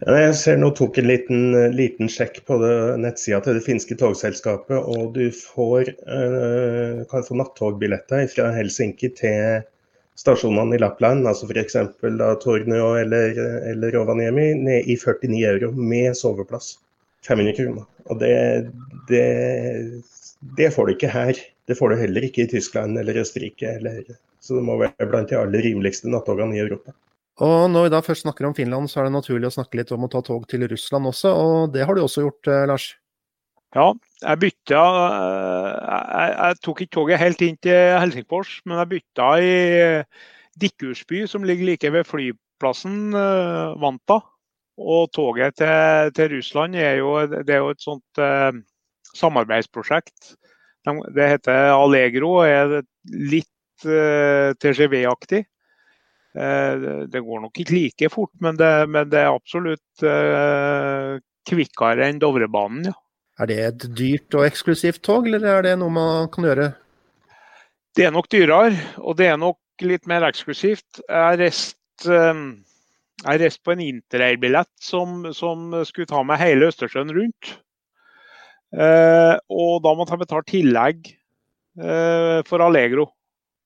Ja, 0.00 0.14
jeg 0.16 0.36
ser 0.40 0.56
nå 0.56 0.70
tok 0.78 0.96
en 1.00 1.10
liten, 1.10 1.42
liten 1.76 2.08
sjekk 2.08 2.40
på 2.48 2.56
nettsida 3.02 3.42
til 3.44 3.58
det 3.58 3.66
finske 3.66 3.98
togselskapet, 4.00 4.78
og 4.78 5.12
du 5.16 5.26
får, 5.34 5.90
øh, 6.06 7.02
kan 7.10 7.26
få 7.26 7.36
nattogbilletter 7.36 8.24
fra 8.32 8.48
Helsinki 8.54 9.10
til 9.18 9.66
stasjonene 10.18 10.76
i 10.76 10.80
Lappland, 10.80 11.28
altså 11.28 11.48
f.eks. 11.48 11.76
Tornio 12.42 12.94
eller, 13.00 13.36
eller 13.70 13.96
Rovaniemi, 13.96 14.52
ned 14.58 14.88
i 14.90 14.96
49 14.98 15.42
euro 15.54 15.72
med 15.72 16.16
soveplass. 16.18 16.78
500 17.28 17.52
kroner. 17.56 17.84
Og 18.08 18.18
det, 18.20 18.32
det, 19.08 19.24
det, 20.56 20.70
får 20.74 20.86
du 20.86 20.94
ikke 20.94 21.12
her. 21.12 21.40
Det 21.68 21.76
får 21.78 21.92
du 21.92 22.00
heller 22.00 22.26
ikke 22.26 22.46
i 22.46 22.50
Tyskland 22.50 22.98
eller 22.98 23.20
Østerrike. 23.20 23.76
Eller, 23.76 24.02
så 24.40 24.56
det 24.56 24.64
må 24.66 24.78
være 24.80 25.08
blant 25.10 25.30
de 25.30 25.38
aller 25.38 25.64
rimeligste 25.68 26.10
nattogene 26.10 26.56
i 26.56 26.62
Europa. 26.64 26.96
Og 27.40 27.70
Når 27.72 27.86
vi 27.86 27.92
da 27.94 28.02
først 28.04 28.26
snakker 28.26 28.48
om 28.48 28.56
Finland, 28.56 28.90
så 28.90 29.00
er 29.00 29.08
det 29.08 29.16
naturlig 29.16 29.48
å 29.48 29.54
snakke 29.54 29.80
litt 29.80 29.92
om 29.96 30.04
å 30.04 30.10
ta 30.12 30.20
tog 30.24 30.44
til 30.48 30.66
Russland 30.68 31.08
også. 31.08 31.32
Og 31.32 31.70
det 31.72 31.86
har 31.88 31.96
du 31.96 32.02
også 32.02 32.26
gjort, 32.26 32.50
eh, 32.52 32.66
Lars? 32.68 32.90
Ja, 33.70 33.92
jeg 34.24 34.40
bytta 34.42 34.78
jeg, 34.82 36.30
jeg, 36.34 36.56
tok 36.64 36.80
ikke 36.82 36.94
toget 36.96 37.20
helt 37.22 37.42
inn 37.46 37.58
til 37.62 37.98
Helsingfors, 38.02 38.56
men 38.66 38.80
jeg 38.80 38.90
bytta 38.96 39.28
i 39.38 39.52
Dikkursby, 40.60 41.22
som 41.30 41.46
ligger 41.46 41.68
like 41.68 41.92
ved 41.94 42.08
flyplassen, 42.08 43.14
eh, 43.14 43.76
Vanta. 43.80 44.18
Og 44.80 45.12
toget 45.14 45.58
til, 45.60 46.10
til 46.16 46.34
Russland 46.34 46.74
er 46.74 46.98
jo, 46.98 47.12
det 47.30 47.54
er 47.54 47.62
jo 47.62 47.70
et 47.70 47.84
sånt 47.84 48.20
eh, 48.22 48.58
samarbeidsprosjekt. 49.14 50.32
Det 51.14 51.28
heter 51.34 51.74
Allegro 51.76 52.40
og 52.40 52.48
er 52.48 52.80
litt 53.06 53.86
eh, 53.86 54.50
TGV-aktig. 54.58 55.44
Eh, 56.34 56.88
det 57.12 57.22
går 57.22 57.44
nok 57.44 57.62
ikke 57.62 57.76
like 57.76 58.10
fort, 58.10 58.32
men 58.42 58.58
det, 58.58 58.72
men 58.90 59.12
det 59.12 59.22
er 59.22 59.30
absolutt 59.30 60.04
uh, 60.06 61.20
kvikkere 61.46 62.08
enn 62.08 62.18
Dovrebanen. 62.22 62.90
ja. 62.90 62.96
Er 63.40 63.48
det 63.48 63.58
et 63.64 63.84
dyrt 63.96 64.36
og 64.36 64.44
eksklusivt 64.44 65.00
tog, 65.06 65.28
eller 65.30 65.46
er 65.48 65.62
det 65.64 65.78
noe 65.80 65.92
man 65.94 66.28
kan 66.32 66.44
gjøre? 66.44 66.66
Det 67.96 68.04
er 68.04 68.12
nok 68.12 68.28
dyrere, 68.30 68.74
og 69.00 69.16
det 69.16 69.30
er 69.30 69.38
nok 69.40 69.84
litt 69.86 70.04
mer 70.10 70.26
eksklusivt. 70.28 71.00
Jeg 71.08 71.38
reiste 71.40 72.18
eh, 72.20 72.42
rest 73.40 73.62
på 73.64 73.72
en 73.72 73.82
interrail-billett 73.84 74.70
som, 74.84 75.24
som, 75.32 75.72
skulle 75.88 76.10
ta 76.10 76.20
meg 76.26 76.40
hele 76.42 76.68
Østersjøen 76.68 77.14
rundt. 77.16 77.54
Eh, 78.76 79.34
og 79.50 79.80
da 79.82 79.94
måtte 79.96 80.14
jeg 80.14 80.22
betale 80.22 80.46
tillegg 80.48 81.10
eh, 81.10 82.38
for 82.46 82.66
Allegro. 82.66 83.08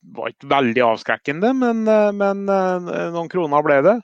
Det 0.04 0.20
var 0.20 0.32
ikke 0.32 0.52
veldig 0.54 0.86
avskrekkende, 0.86 1.50
men, 1.56 1.82
eh, 1.88 2.10
men 2.14 2.46
noen 2.46 3.30
kroner 3.32 3.66
ble 3.66 3.82
det. 3.84 3.98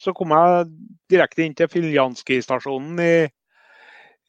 Så 0.00 0.14
kom 0.16 0.32
jeg 0.32 0.70
direkte 1.12 1.44
inn 1.44 1.58
til 1.58 1.68
Filjanski-stasjonen 1.68 3.02
i, 3.04 3.14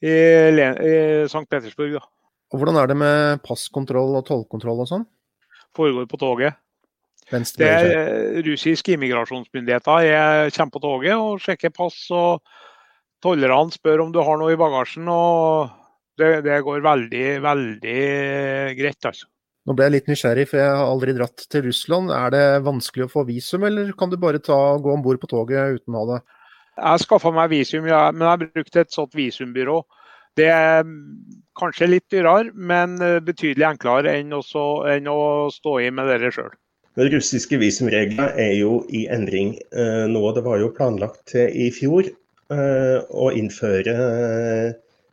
i, 0.01 0.15
i 0.15 0.95
St. 1.29 1.45
Petersburg. 1.49 1.95
Da. 1.99 2.03
Og 2.51 2.59
Hvordan 2.59 2.81
er 2.81 2.91
det 2.91 2.97
med 2.99 3.43
passkontroll 3.45 4.17
og 4.19 4.25
tollkontroll 4.27 4.83
og 4.83 4.89
sånn? 4.89 5.07
Foregår 5.77 6.09
på 6.11 6.19
toget. 6.19 6.59
Det 7.31 7.67
er 7.67 8.41
Russiske 8.43 8.97
immigrasjonsmyndigheter 8.97 10.03
jeg 10.03 10.55
kommer 10.57 10.73
på 10.73 10.81
toget 10.83 11.15
og 11.15 11.39
sjekker 11.39 11.71
pass. 11.71 12.03
og 12.11 12.41
Tollerne 13.23 13.71
spør 13.71 14.03
om 14.03 14.11
du 14.11 14.19
har 14.25 14.39
noe 14.41 14.51
i 14.51 14.59
bagasjen. 14.59 15.07
og 15.07 15.69
Det, 16.17 16.41
det 16.43 16.59
går 16.65 16.83
veldig, 16.83 17.27
veldig 17.45 18.01
greit. 18.75 19.05
altså. 19.05 19.29
Nå 19.61 19.75
ble 19.77 19.85
jeg 19.85 19.93
litt 19.93 20.07
nysgjerrig, 20.09 20.47
for 20.49 20.57
jeg 20.57 20.73
har 20.73 20.89
aldri 20.89 21.13
dratt 21.15 21.45
til 21.53 21.67
Russland. 21.67 22.11
Er 22.11 22.33
det 22.33 22.45
vanskelig 22.65 23.05
å 23.05 23.11
få 23.13 23.23
visum, 23.29 23.63
eller 23.69 23.93
kan 23.97 24.09
du 24.09 24.17
bare 24.19 24.41
ta, 24.41 24.57
gå 24.81 24.91
om 24.91 25.03
bord 25.05 25.21
på 25.21 25.29
toget 25.29 25.77
uten 25.77 25.95
å 25.95 26.01
ha 26.01 26.15
det? 26.15 26.21
Jeg 26.79 27.03
skaffa 27.03 27.31
meg 27.35 27.51
visum, 27.51 27.87
ja, 27.89 28.05
men 28.15 28.27
jeg 28.27 28.51
brukte 28.55 28.85
et 28.85 28.95
sånt 28.95 29.15
visumbyrå. 29.17 29.81
Det 30.39 30.47
er 30.47 30.85
kanskje 31.59 31.89
litt 31.89 32.07
dyrere, 32.13 32.53
men 32.55 32.95
eh, 33.03 33.19
betydelig 33.23 33.67
enklere 33.73 34.13
enn, 34.15 34.31
også, 34.37 34.63
enn 34.93 35.09
å 35.11 35.49
stå 35.51 35.77
i 35.83 35.89
med 35.91 36.07
dere 36.07 36.31
sjøl. 36.31 36.53
De 36.99 37.07
russiske 37.11 37.59
visumreglene 37.59 38.29
er 38.39 38.53
jo 38.59 38.81
i 38.91 39.05
endring 39.11 39.57
eh, 39.75 40.07
nå. 40.11 40.23
Det 40.35 40.45
var 40.47 40.63
jo 40.63 40.71
planlagt 40.75 41.21
til 41.33 41.51
i 41.51 41.67
fjor 41.75 42.07
eh, 42.07 42.97
å 43.11 43.31
innføre 43.35 43.95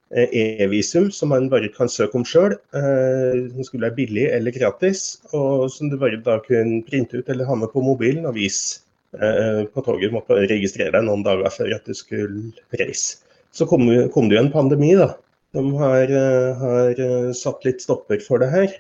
e-visum, 0.09 1.11
som 1.13 1.35
man 1.35 1.51
bare 1.53 1.69
kan 1.75 1.91
søke 1.93 2.17
om 2.17 2.25
sjøl. 2.25 2.55
Som 2.73 3.67
skulle 3.67 3.91
være 3.91 3.99
billig 3.99 4.25
eller 4.33 4.55
gratis, 4.55 5.19
og 5.37 5.67
som 5.75 5.91
du 5.91 5.99
bare 6.01 6.17
da 6.25 6.39
kunne 6.47 6.81
printe 6.87 7.21
ut 7.21 7.29
eller 7.29 7.45
ha 7.45 7.59
med 7.61 7.69
på 7.75 7.85
mobilen 7.85 8.25
og 8.25 8.39
vise 8.39 8.79
Eh, 8.79 8.88
på 9.13 9.83
toget. 9.87 10.13
måtte 10.13 10.37
registrere 10.51 10.93
deg 10.93 11.07
noen 11.07 11.25
dager 11.25 11.49
før 11.55 11.75
at 11.79 11.89
du 11.89 11.95
skulle 11.97 12.53
reise. 12.77 13.23
Så 13.53 13.67
kom, 13.67 13.89
kom 14.13 14.29
det 14.29 14.37
jo 14.37 14.45
en 14.45 14.53
pandemi 14.53 14.93
da, 14.99 15.13
som 15.57 15.73
har, 15.81 16.11
eh, 16.13 16.63
har 16.63 17.01
eh, 17.01 17.33
satt 17.37 17.65
litt 17.67 17.83
stopper 17.85 18.21
for 18.25 18.45
det 18.45 18.53
her. 18.55 18.79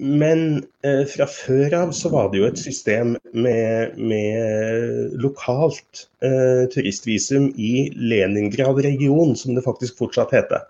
Men 0.00 0.62
fra 1.12 1.26
før 1.28 1.74
av 1.76 1.90
så 1.92 2.08
var 2.08 2.30
det 2.32 2.38
jo 2.38 2.46
et 2.48 2.60
system 2.62 3.10
med, 3.36 3.98
med 4.00 5.12
lokalt 5.20 6.06
turistvisum 6.72 7.50
i 7.60 7.90
Leningrad 7.92 8.80
region, 8.86 9.34
som 9.36 9.52
det 9.52 9.66
faktisk 9.66 10.00
fortsatt 10.00 10.32
heter. 10.32 10.64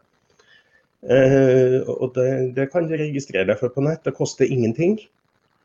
Og 1.87 2.19
det, 2.19 2.27
det 2.59 2.67
kan 2.75 2.91
du 2.91 2.97
registrere 2.99 3.47
deg 3.53 3.63
for 3.63 3.71
på 3.71 3.87
nett, 3.87 4.03
det 4.03 4.17
koster 4.19 4.51
ingenting. 4.51 4.99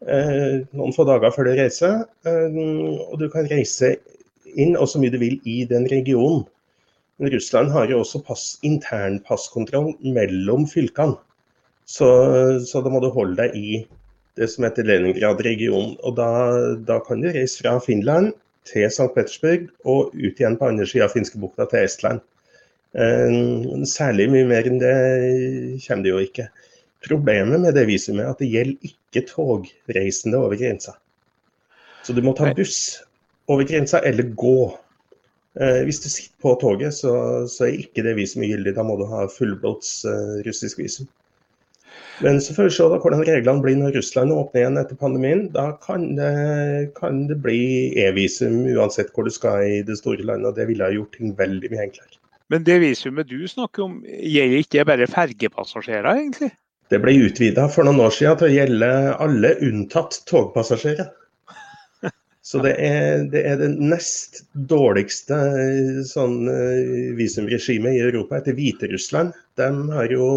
Eh, 0.06 0.62
noen 0.78 0.94
få 0.94 1.08
dager 1.10 1.34
før 1.34 1.50
du 1.50 1.56
reiser. 1.58 2.04
Eh, 2.28 2.60
og 3.08 3.18
du 3.22 3.28
kan 3.34 3.50
reise 3.50 3.96
inn 4.58 4.78
og 4.78 4.90
så 4.90 5.02
mye 5.02 5.14
du 5.14 5.20
vil 5.22 5.40
i 5.50 5.64
den 5.70 5.88
regionen. 5.92 6.46
Men 7.18 7.34
Russland 7.34 7.72
har 7.74 7.90
jo 7.90 8.04
også 8.04 8.22
pass, 8.26 8.46
internpasskontroll 8.68 9.96
mellom 10.06 10.68
fylkene. 10.70 11.18
Så, 11.88 12.08
så, 12.68 12.82
da 12.84 12.92
må 12.92 13.00
du 13.02 13.10
holde 13.16 13.40
deg 13.40 13.56
i 13.56 13.78
det 14.38 14.50
som 14.52 14.68
heter 14.68 14.86
Leningrad-regionen. 14.86 15.96
Og 16.06 16.18
da, 16.20 16.30
da, 16.86 17.00
kan 17.08 17.24
du 17.24 17.32
reise 17.32 17.64
fra 17.64 17.78
Finland 17.82 18.36
til 18.68 18.86
St. 18.86 19.08
Petersburg 19.16 19.70
og 19.88 20.12
ut 20.14 20.38
igjen 20.38 20.60
på 20.60 20.68
andre 20.68 20.86
sida 20.86 21.08
av 21.08 21.16
finskebukta 21.16 21.66
til 21.72 21.88
Estland. 21.88 22.22
Eh, 22.94 23.40
særlig 23.90 24.30
mye 24.36 24.50
mer 24.52 24.70
enn 24.70 24.82
det 24.84 24.96
kommer 25.88 26.06
det 26.06 26.14
jo 26.14 26.22
ikke. 26.28 26.50
Problemet 27.06 27.62
med 27.62 27.76
det 27.78 27.86
visumet 27.90 28.26
er 28.26 28.34
at 28.34 28.42
det 28.42 28.50
gjelder 28.50 28.90
ikke 28.90 29.26
togreisende 29.30 30.40
over 30.42 30.58
grensa. 30.58 30.96
Så 32.04 32.16
du 32.16 32.24
må 32.26 32.34
ta 32.34 32.50
buss 32.58 33.04
over 33.52 33.68
grensa 33.68 34.02
eller 34.08 34.32
gå. 34.40 34.72
Eh, 35.62 35.84
hvis 35.86 36.02
du 36.02 36.10
sitter 36.10 36.42
på 36.42 36.56
toget, 36.62 36.96
så, 36.98 37.14
så 37.50 37.68
er 37.68 37.80
ikke 37.84 38.06
det 38.06 38.18
visumet 38.18 38.52
gyldig. 38.52 38.76
Da 38.78 38.86
må 38.86 38.98
du 39.00 39.06
ha 39.10 39.28
fullblods 39.32 39.94
eh, 40.10 40.36
russisk 40.48 40.82
visum. 40.82 41.08
Men 42.22 42.40
så 42.42 42.54
får 42.56 42.68
vi 42.68 42.74
se 42.74 42.86
da 42.90 42.98
hvordan 43.02 43.24
reglene 43.28 43.62
blir 43.62 43.76
når 43.78 43.94
Russland 43.98 44.34
åpner 44.34 44.64
igjen 44.64 44.80
etter 44.82 44.98
pandemien. 44.98 45.44
Da 45.54 45.70
kan 45.84 46.16
det, 46.18 46.94
kan 46.98 47.26
det 47.30 47.38
bli 47.44 47.60
e-visum 48.02 48.64
uansett 48.74 49.12
hvor 49.14 49.28
du 49.28 49.34
skal 49.34 49.66
i 49.68 49.82
det 49.86 50.00
store 50.00 50.26
landet. 50.26 50.50
og 50.50 50.58
Det 50.58 50.66
ville 50.70 50.86
ha 50.86 50.94
gjort 50.94 51.14
ting 51.18 51.36
veldig 51.38 51.70
mye 51.74 51.90
enklere. 51.90 52.18
Men 52.50 52.64
det 52.66 52.80
visumet 52.82 53.30
du 53.30 53.42
snakker 53.50 53.86
om, 53.86 54.00
gjelder 54.08 54.64
ikke 54.64 54.88
bare 54.88 55.10
fergepassasjerer, 55.12 56.10
egentlig? 56.16 56.54
Det 56.92 57.00
ble 57.04 57.18
utvida 57.28 57.68
for 57.72 57.88
noen 57.88 58.00
år 58.06 58.14
siden 58.16 58.38
til 58.40 58.48
å 58.48 58.56
gjelde 58.56 58.92
alle 59.26 59.56
unntatt 59.68 60.22
togpassasjerer. 60.30 61.10
Så 62.48 62.62
det 62.64 62.78
er, 62.80 63.26
det 63.28 63.42
er 63.44 63.58
det 63.60 63.74
nest 63.76 64.46
dårligste 64.72 65.36
sånn, 66.08 66.46
eh, 66.48 67.10
visumregimet 67.18 67.98
i 67.98 68.06
Europa 68.06 68.38
etter 68.40 68.56
Hviterussland. 68.56 69.36
De 69.60 69.68
har 69.92 70.14
jo 70.14 70.30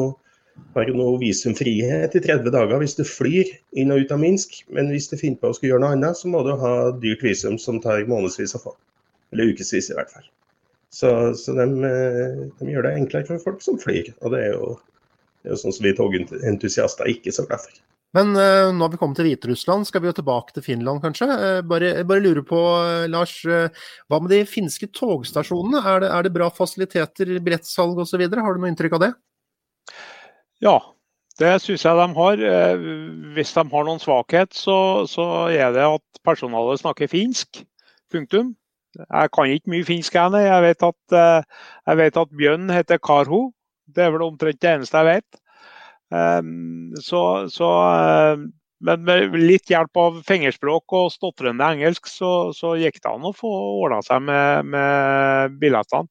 har 0.74 0.88
jo 0.88 0.96
noe 0.98 1.18
visumfrihet 1.20 2.14
i 2.16 2.22
30 2.22 2.52
dager 2.54 2.82
hvis 2.82 2.96
du 2.98 3.04
flyr 3.06 3.48
inn 3.78 3.92
og 3.94 4.04
ut 4.04 4.12
av 4.14 4.20
Minsk. 4.22 4.60
Men 4.74 4.90
hvis 4.92 5.08
du 5.10 5.16
finner 5.20 5.40
på 5.40 5.50
å 5.50 5.56
skulle 5.56 5.74
gjøre 5.74 5.84
noe 5.84 5.96
annet, 5.96 6.18
så 6.18 6.30
må 6.30 6.42
du 6.46 6.52
ha 6.60 6.74
dyrt 7.02 7.24
visum 7.26 7.58
som 7.62 7.80
tar 7.82 8.06
månedsvis 8.10 8.56
å 8.58 8.62
få. 8.66 8.74
Eller 9.34 9.52
ukevis 9.54 9.90
i 9.90 9.96
hvert 9.96 10.12
fall. 10.12 10.26
Så, 10.90 11.10
så 11.38 11.54
de, 11.54 11.66
eh, 11.86 12.38
de, 12.58 12.70
gjør 12.72 12.88
det 12.88 12.94
enklere 12.98 13.28
for 13.28 13.42
folk 13.44 13.62
som 13.64 13.78
flyr. 13.78 14.10
Og 14.20 14.34
det 14.34 14.44
er 14.48 14.54
jo, 14.56 14.74
det 15.40 15.48
er 15.48 15.56
jo 15.56 15.62
sånn 15.62 15.74
som 15.76 15.86
vi 15.86 15.94
togentusiaster 15.96 17.08
ikke 17.10 17.32
så 17.34 17.46
glad 17.48 17.64
for. 17.64 17.80
Men 18.16 18.32
uh, 18.34 18.72
nå 18.74 18.82
har 18.82 18.90
vi 18.90 18.98
kommet 18.98 19.20
til 19.20 19.28
Hviterussland, 19.28 19.86
skal 19.86 20.02
vi 20.02 20.08
jo 20.10 20.16
tilbake 20.18 20.54
til 20.56 20.64
Finland 20.66 21.02
kanskje? 21.04 21.28
Uh, 21.30 21.60
bare, 21.62 21.92
bare 22.08 22.24
lurer 22.24 22.42
på, 22.46 22.58
uh, 22.58 23.06
Lars, 23.10 23.36
hva 23.46 24.18
med 24.18 24.32
de 24.34 24.40
finske 24.50 24.90
togstasjonene? 24.96 25.82
Er 25.86 26.02
det, 26.02 26.08
er 26.16 26.26
det 26.26 26.32
bra 26.34 26.50
fasiliteter, 26.54 27.36
billettsalg 27.38 28.02
osv.? 28.02 28.24
Har 28.26 28.56
du 28.56 28.64
noe 28.64 28.72
inntrykk 28.72 28.98
av 28.98 29.04
det? 29.04 29.12
Ja, 30.60 30.74
det 31.40 31.54
syns 31.64 31.86
jeg 31.86 31.96
de 31.96 32.06
har. 32.18 32.42
Eh, 32.52 32.88
hvis 33.36 33.54
de 33.56 33.62
har 33.72 33.86
noen 33.86 34.02
svakhet, 34.02 34.52
så, 34.58 35.06
så 35.08 35.24
er 35.48 35.70
det 35.72 35.86
at 35.86 36.24
personalet 36.26 36.82
snakker 36.82 37.08
finsk. 37.08 37.62
Punktum. 38.12 38.52
Jeg 38.98 39.30
kan 39.32 39.54
ikke 39.54 39.72
mye 39.72 39.86
finsk. 39.86 40.18
Jeg, 40.18 40.62
vet 40.66 40.82
at, 40.82 41.16
jeg 41.86 42.00
vet 42.02 42.20
at 42.20 42.36
Bjørn 42.36 42.68
heter 42.74 42.98
Karho. 42.98 43.52
Det 43.94 44.06
er 44.06 44.14
vel 44.14 44.26
omtrent 44.26 44.60
det 44.62 44.72
eneste 44.74 45.02
jeg 45.02 45.08
vet. 45.20 45.40
Um, 46.10 46.90
så, 46.98 47.22
så, 47.52 47.68
men 48.86 49.04
med 49.06 49.36
litt 49.38 49.70
hjelp 49.70 50.00
av 50.02 50.22
fingerspråk 50.26 50.96
og 50.98 51.10
stotrende 51.14 51.68
engelsk, 51.76 52.10
så, 52.10 52.50
så 52.56 52.74
gikk 52.80 52.98
det 53.02 53.12
an 53.12 53.28
å 53.28 53.34
få 53.36 53.50
ordna 53.84 54.00
seg 54.06 54.24
med, 54.26 54.72
med 54.74 55.60
billettene. 55.62 56.10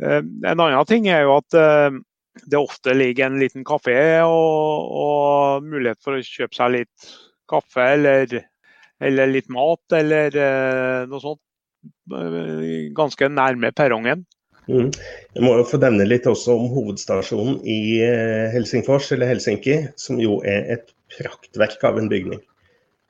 En 0.00 0.54
annen 0.54 0.86
ting 0.88 1.10
er 1.12 1.26
jo 1.26 1.34
at 1.36 1.56
det 2.48 2.58
ofte 2.58 2.94
ligger 2.94 3.26
en 3.26 3.38
liten 3.40 3.64
kafé 3.66 3.98
og, 4.22 4.90
og, 4.94 5.66
mulighet 5.66 6.00
for 6.04 6.16
å 6.16 6.24
kjøpe 6.24 6.56
seg 6.56 6.74
litt 6.76 7.12
kaffe 7.50 7.86
eller, 7.96 8.34
eller 9.02 9.32
litt 9.32 9.50
mat 9.52 9.96
eller 9.98 10.36
uh, 10.36 11.08
noe 11.10 11.22
sånt 11.22 11.42
eh, 12.14 12.90
ganske 12.96 13.30
nærme 13.32 13.72
perrongen. 13.76 14.24
Mm. 14.70 14.90
Jeg 15.34 15.44
må 15.44 15.54
jo 15.58 15.66
få 15.66 15.80
nevne 15.82 16.06
litt 16.06 16.28
også 16.30 16.54
om 16.54 16.68
hovedstasjonen 16.70 17.60
i 17.66 17.80
eh, 18.06 18.50
Helsingfors, 18.54 19.10
eller 19.14 19.30
Helsinki, 19.30 19.80
som 19.98 20.20
jo 20.22 20.38
er 20.46 20.68
et 20.76 20.92
praktverk 21.16 21.82
av 21.88 21.98
en 21.98 22.10
bygning. 22.12 22.42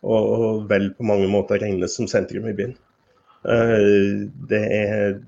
Og 0.00 0.64
vel 0.70 0.88
på 0.96 1.04
mange 1.04 1.28
måter 1.28 1.60
regnes 1.60 1.98
som 1.98 2.08
sentrum 2.08 2.48
i 2.48 2.56
byen. 2.56 2.78
Det 4.48 4.60
er 4.60 5.18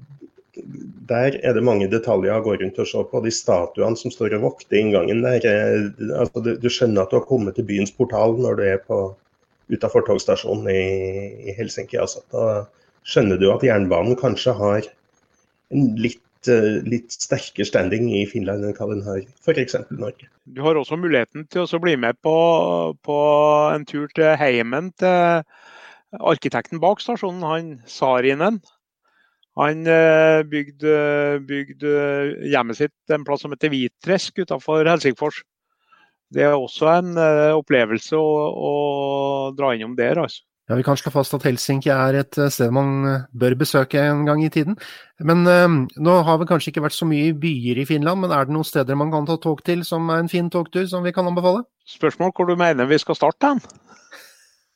der 1.09 1.38
er 1.42 1.55
det 1.57 1.64
mange 1.64 1.88
detaljer 1.88 2.37
å 2.37 2.45
gå 2.45 2.57
rundt 2.61 2.79
og 2.83 2.88
se 2.88 3.03
på. 3.09 3.21
De 3.25 3.33
statuene 3.33 3.99
som 3.99 4.12
står 4.12 4.37
og 4.37 4.47
vokter 4.47 4.81
inngangen 4.81 5.23
der. 5.25 5.45
Eh, 5.49 5.88
altså, 6.21 6.42
du, 6.45 6.68
skjønner 6.68 7.05
at 7.05 7.12
du 7.12 7.18
har 7.18 7.29
kommet 7.29 7.57
til 7.57 7.68
byens 7.68 7.92
portal 7.97 8.37
når 8.40 8.59
du 8.59 8.64
er 8.68 8.83
på, 8.85 9.03
utafor 9.73 10.05
togstasjonen 10.09 10.68
i, 10.68 10.83
i, 11.49 11.57
Helsinki. 11.57 11.97
Altså. 12.01 12.25
Da 12.35 12.66
skjønner 13.09 13.40
du 13.40 13.49
at 13.53 13.64
jernbanen 13.64 14.18
kanskje 14.21 14.55
har 14.59 14.90
en 15.73 15.89
litt, 16.01 16.23
uh, 16.51 16.81
litt 16.89 17.15
sterkere 17.15 17.67
standing 17.69 18.11
i 18.13 18.25
Finland 18.29 18.67
enn 18.67 18.77
hva 18.77 18.89
den 18.91 19.03
har 19.07 19.23
f.eks. 19.45 19.79
Norge. 19.91 20.29
Du 20.45 20.63
har 20.65 20.79
også 20.79 20.99
muligheten 21.01 21.47
til 21.53 21.67
å 21.67 21.83
bli 21.83 21.97
med 22.01 22.19
på, 22.25 22.37
på 23.07 23.19
en 23.73 23.87
tur 23.89 24.09
til 24.17 24.35
heimen 24.41 24.93
til 25.01 25.43
arkitekten 26.21 26.83
bak 26.83 27.01
stasjonen, 27.01 27.45
han 27.47 27.75
Sarinen. 27.89 28.61
Han 29.61 29.87
eh, 29.89 30.43
bygde, 30.49 30.93
bygde, 31.49 31.91
hjemmet 32.49 32.79
sitt 32.79 33.13
en 33.13 33.25
plass 33.29 33.45
som 33.45 33.53
heter 33.53 33.73
Hvittresk 33.73 34.41
utenfor 34.45 34.89
Helsingfors. 34.89 35.43
Det 36.33 36.47
er 36.47 36.55
også 36.57 36.89
en 36.89 37.19
opplevelse 37.53 38.17
å, 38.17 38.29
å, 38.57 38.73
dra 39.53 39.75
innom 39.77 39.93
der. 39.99 40.23
altså. 40.23 40.41
Ja, 40.73 40.77
Vi 40.77 40.87
kan 40.87 40.97
slå 40.97 41.11
fast 41.13 41.35
at 41.37 41.45
Helsinki 41.45 41.91
er 41.93 42.17
et 42.17 42.37
eh, 42.41 42.49
sted 42.49 42.71
man 42.73 43.05
bør 43.37 43.59
besøke 43.61 44.01
en 44.01 44.23
gang 44.25 44.41
i 44.41 44.49
tiden. 44.49 44.79
Men 45.21 45.45
eh, 45.45 45.75
nå 46.01 46.15
har 46.25 46.39
vi 46.41 46.47
kanskje 46.49 46.73
ikke 46.73 46.87
vært 46.87 46.97
så 46.97 47.05
mye 47.05 47.27
i 47.29 47.35
byer 47.37 47.83
i 47.83 47.85
Finland, 47.85 48.23
men 48.23 48.33
er 48.33 48.49
det 48.49 48.57
noen 48.57 48.65
steder 48.65 48.97
man 48.97 49.13
kan 49.13 49.29
ta 49.29 49.37
tog 49.37 49.61
til 49.67 49.85
som 49.85 50.09
er 50.09 50.23
en 50.23 50.33
fin 50.33 50.49
togtur 50.49 50.87
som 50.89 51.05
vi 51.05 51.13
kan 51.13 51.29
anbefale? 51.29 51.67
Spørsmål 51.85 52.33
hvor 52.33 52.49
du 52.49 52.57
mener 52.57 52.89
vi 52.89 52.97
skal 53.03 53.19
starte 53.21 53.51
den? 53.51 53.61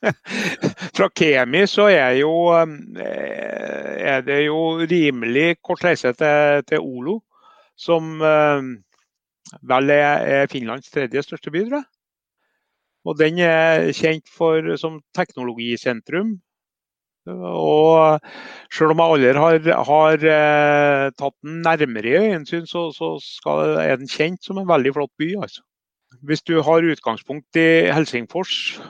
Fra 0.99 1.09
Kemi 1.17 1.65
så 1.65 1.89
er, 1.89 2.19
jo, 2.21 2.35
eh, 2.53 3.97
er, 4.13 4.21
det 4.29 4.43
jo 4.45 4.61
rimelig 4.85 5.63
kort 5.65 5.89
reise 5.89 6.13
til, 6.13 6.63
til 6.69 6.85
Olo, 6.85 7.23
som 7.73 8.21
eh, 8.21 8.69
vel 9.65 9.97
er, 9.97 10.29
er, 10.43 10.51
Finlands 10.53 10.93
tredje 10.93 11.25
største 11.25 11.57
by, 11.57 11.65
tror 11.71 11.81
jeg. 11.81 11.89
Og 13.07 13.19
den 13.21 13.39
er 13.39 13.93
kjent 13.95 14.27
for, 14.33 14.75
som 14.81 15.01
teknologisentrum. 15.17 16.37
Og 17.27 18.21
selv 18.71 18.95
om 18.95 19.01
jeg 19.03 19.15
aldri 19.17 19.33
har, 19.43 19.87
har 19.89 20.27
eh, 20.33 21.07
tatt 21.19 21.35
den 21.43 21.63
nærmere 21.67 22.11
i 22.13 22.19
øyensyn, 22.21 22.67
så, 22.71 22.89
så 22.95 23.17
skal, 23.23 23.79
er 23.83 23.99
den 23.99 24.11
kjent 24.11 24.47
som 24.47 24.61
en 24.63 24.69
veldig 24.69 24.95
flott 24.95 25.13
by. 25.19 25.33
Altså. 25.43 25.65
Hvis 26.23 26.43
du 26.47 26.61
har 26.63 26.87
utgangspunkt 26.87 27.59
i 27.59 27.91
Helsingfors, 27.91 28.81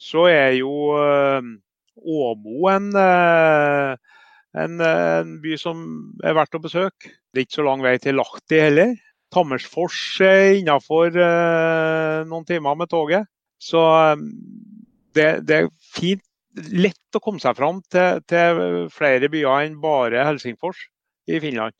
så 0.00 0.26
er 0.30 0.58
jo 0.58 0.72
eh, 0.98 1.42
Åmo 2.00 2.68
en, 2.72 2.86
eh, 2.96 3.96
en, 4.56 4.80
en, 4.80 5.34
by 5.42 5.56
som 5.60 5.82
er 6.24 6.36
verdt 6.38 6.56
å 6.56 6.62
besøke. 6.62 7.12
Det 7.30 7.42
er 7.42 7.46
ikke 7.46 7.58
så 7.58 7.66
lang 7.66 7.84
vei 7.84 7.98
til 8.00 8.16
Lahti 8.16 8.60
heller. 8.62 8.94
Tammersfors 9.30 9.98
er 10.24 10.56
innenfor 10.58 11.12
eh, 11.12 12.22
noen 12.30 12.48
timer 12.48 12.78
med 12.80 12.90
toget. 12.90 13.28
Så 13.60 13.82
det, 15.16 15.28
det, 15.46 15.56
er 15.56 15.68
fint, 15.94 16.24
lett 16.72 17.16
å 17.18 17.22
komme 17.22 17.42
seg 17.42 17.58
fram 17.58 17.82
til, 17.92 18.22
til 18.30 18.88
flere 18.94 19.30
byer 19.32 19.68
enn 19.68 19.78
bare 19.82 20.24
Helsingfors 20.26 20.88
i 21.30 21.40
Finland. 21.42 21.76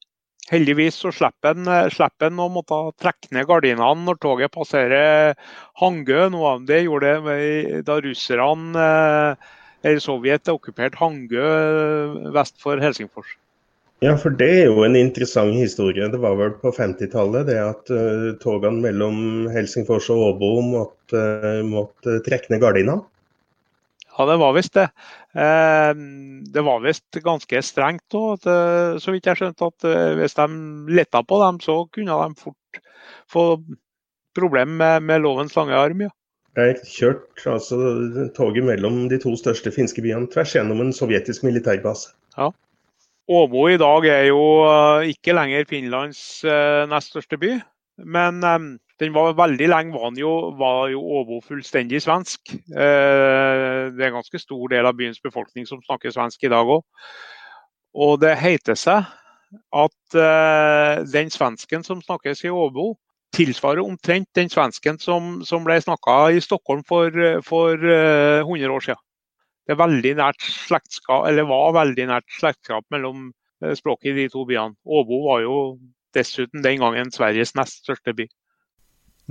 Heldigvis 0.51 0.97
så 0.99 1.13
slipper 1.15 1.55
en, 1.55 1.69
eh, 1.71 2.41
å 2.43 2.49
måtte 2.51 2.79
trekke 2.99 3.31
ned 3.37 3.47
gardinene 3.47 4.05
når 4.07 4.19
toget 4.19 4.53
passerer 4.55 5.37
Hangø. 5.79 6.29
Noe 6.33 6.57
av 6.57 6.65
det 6.67 6.83
gjorde 6.85 7.13
det 7.27 7.83
da 7.87 8.01
russerne 8.03 8.87
eh, 8.87 9.51
eller 9.85 10.03
Sovjet 10.03 10.51
okkuperte 10.51 10.99
Hangø 10.99 11.45
eh, 11.45 12.33
vest 12.35 12.59
for 12.63 12.83
Helsingfors. 12.83 13.37
Ja, 14.01 14.15
for 14.17 14.33
det 14.33 14.49
er 14.63 14.71
jo 14.71 14.85
en 14.87 14.97
interessant 14.97 15.53
historie. 15.59 16.09
Det 16.09 16.21
var 16.23 16.39
vel 16.39 16.55
på 16.63 16.73
50-tallet 16.73 17.51
det 17.51 17.59
at 17.61 17.91
uh, 17.93 18.31
togene 18.41 18.81
mellom 18.81 19.49
Helsingfors 19.53 20.09
og 20.13 20.23
Åbo 20.31 20.55
måtte, 20.65 21.21
uh, 21.21 21.61
måtte 21.69 22.23
trekke 22.25 22.55
ned 22.55 22.63
gardinene. 22.65 23.03
Ja, 24.21 24.27
det 24.27 24.37
var 24.41 24.53
visst 24.53 24.75
det. 24.77 24.89
Eh, 25.33 25.91
det 26.53 26.63
var 26.67 26.83
visst 26.85 27.17
ganske 27.25 27.63
strengt 27.65 28.17
òg, 28.19 28.43
så 29.01 29.15
vidt 29.15 29.29
jeg 29.31 29.39
skjønte. 29.39 29.69
At 29.71 29.87
eh, 29.89 30.11
hvis 30.19 30.37
de 30.37 30.47
letta 30.93 31.23
på 31.25 31.39
dem, 31.41 31.61
så 31.65 31.77
kunne 31.95 32.19
de 32.21 32.41
fort 32.43 32.81
få 33.31 33.45
problem 34.37 34.77
med, 34.83 35.07
med 35.09 35.25
lovens 35.25 35.57
lange 35.57 35.79
arm. 35.79 36.03
ja. 36.05 36.13
Jeg 36.59 36.81
kjørte 36.83 37.47
altså, 37.55 37.77
toget 38.37 38.67
mellom 38.67 39.05
de 39.09 39.21
to 39.23 39.37
største 39.39 39.71
finske 39.73 40.03
byene 40.03 40.29
tvers 40.35 40.53
gjennom 40.57 40.83
en 40.83 40.93
sovjetisk 40.93 41.47
militærbase. 41.47 42.11
Ja. 42.37 42.51
Åbo 43.31 43.69
i 43.71 43.79
dag 43.79 44.07
er 44.11 44.25
jo 44.31 44.43
eh, 44.67 45.13
ikke 45.13 45.37
lenger 45.37 45.69
Finlands 45.71 46.21
nest 46.91 47.13
største 47.13 47.39
by, 47.39 47.57
men 48.03 48.41
den 49.01 49.15
var 49.15 49.33
Veldig 49.39 49.69
lenge 49.69 49.97
var, 49.97 50.13
jo, 50.19 50.33
var 50.61 50.89
jo 50.93 51.01
Åbo 51.01 51.41
fullstendig 51.41 52.03
svensk. 52.05 52.53
Eh, 52.53 53.89
det 53.95 54.03
er 54.03 54.11
en 54.11 54.19
ganske 54.19 54.41
stor 54.43 54.69
del 54.73 54.87
av 54.87 54.97
byens 54.99 55.21
befolkning 55.25 55.69
som 55.69 55.81
snakker 55.83 56.13
svensk 56.13 56.45
i 56.45 56.53
dag 56.53 56.69
òg. 56.69 56.85
Og 57.97 58.19
det 58.23 58.37
heter 58.39 58.77
seg 58.79 59.09
at 59.75 60.19
eh, 60.21 61.01
den 61.11 61.33
svensken 61.33 61.87
som 61.87 62.03
snakkes 62.05 62.45
i 62.45 62.53
Åbo, 62.53 62.93
tilsvarer 63.35 63.81
omtrent 63.87 64.29
den 64.35 64.51
svensken 64.51 64.99
som, 64.99 65.39
som 65.47 65.65
ble 65.65 65.79
snakka 65.81 66.33
i 66.35 66.43
Stockholm 66.43 66.83
for, 66.85 67.15
for 67.47 67.79
100 67.79 68.75
år 68.75 68.85
siden. 68.85 69.01
Det 69.71 69.77
er 69.77 69.85
veldig 69.85 70.11
nært 70.19 70.43
slektskap, 70.43 71.29
eller 71.29 71.47
var 71.47 71.77
veldig 71.77 72.09
nært 72.11 72.27
slektskap 72.35 72.83
mellom 72.91 73.29
språket 73.79 74.11
i 74.11 74.25
de 74.25 74.25
to 74.33 74.43
byene. 74.49 74.75
Åbo 74.83 75.21
var 75.29 75.45
jo 75.45 75.59
dessuten 76.17 76.65
den 76.65 76.81
gangen 76.83 77.13
Sveriges 77.15 77.55
nest 77.55 77.85
største 77.85 78.17
by. 78.19 78.27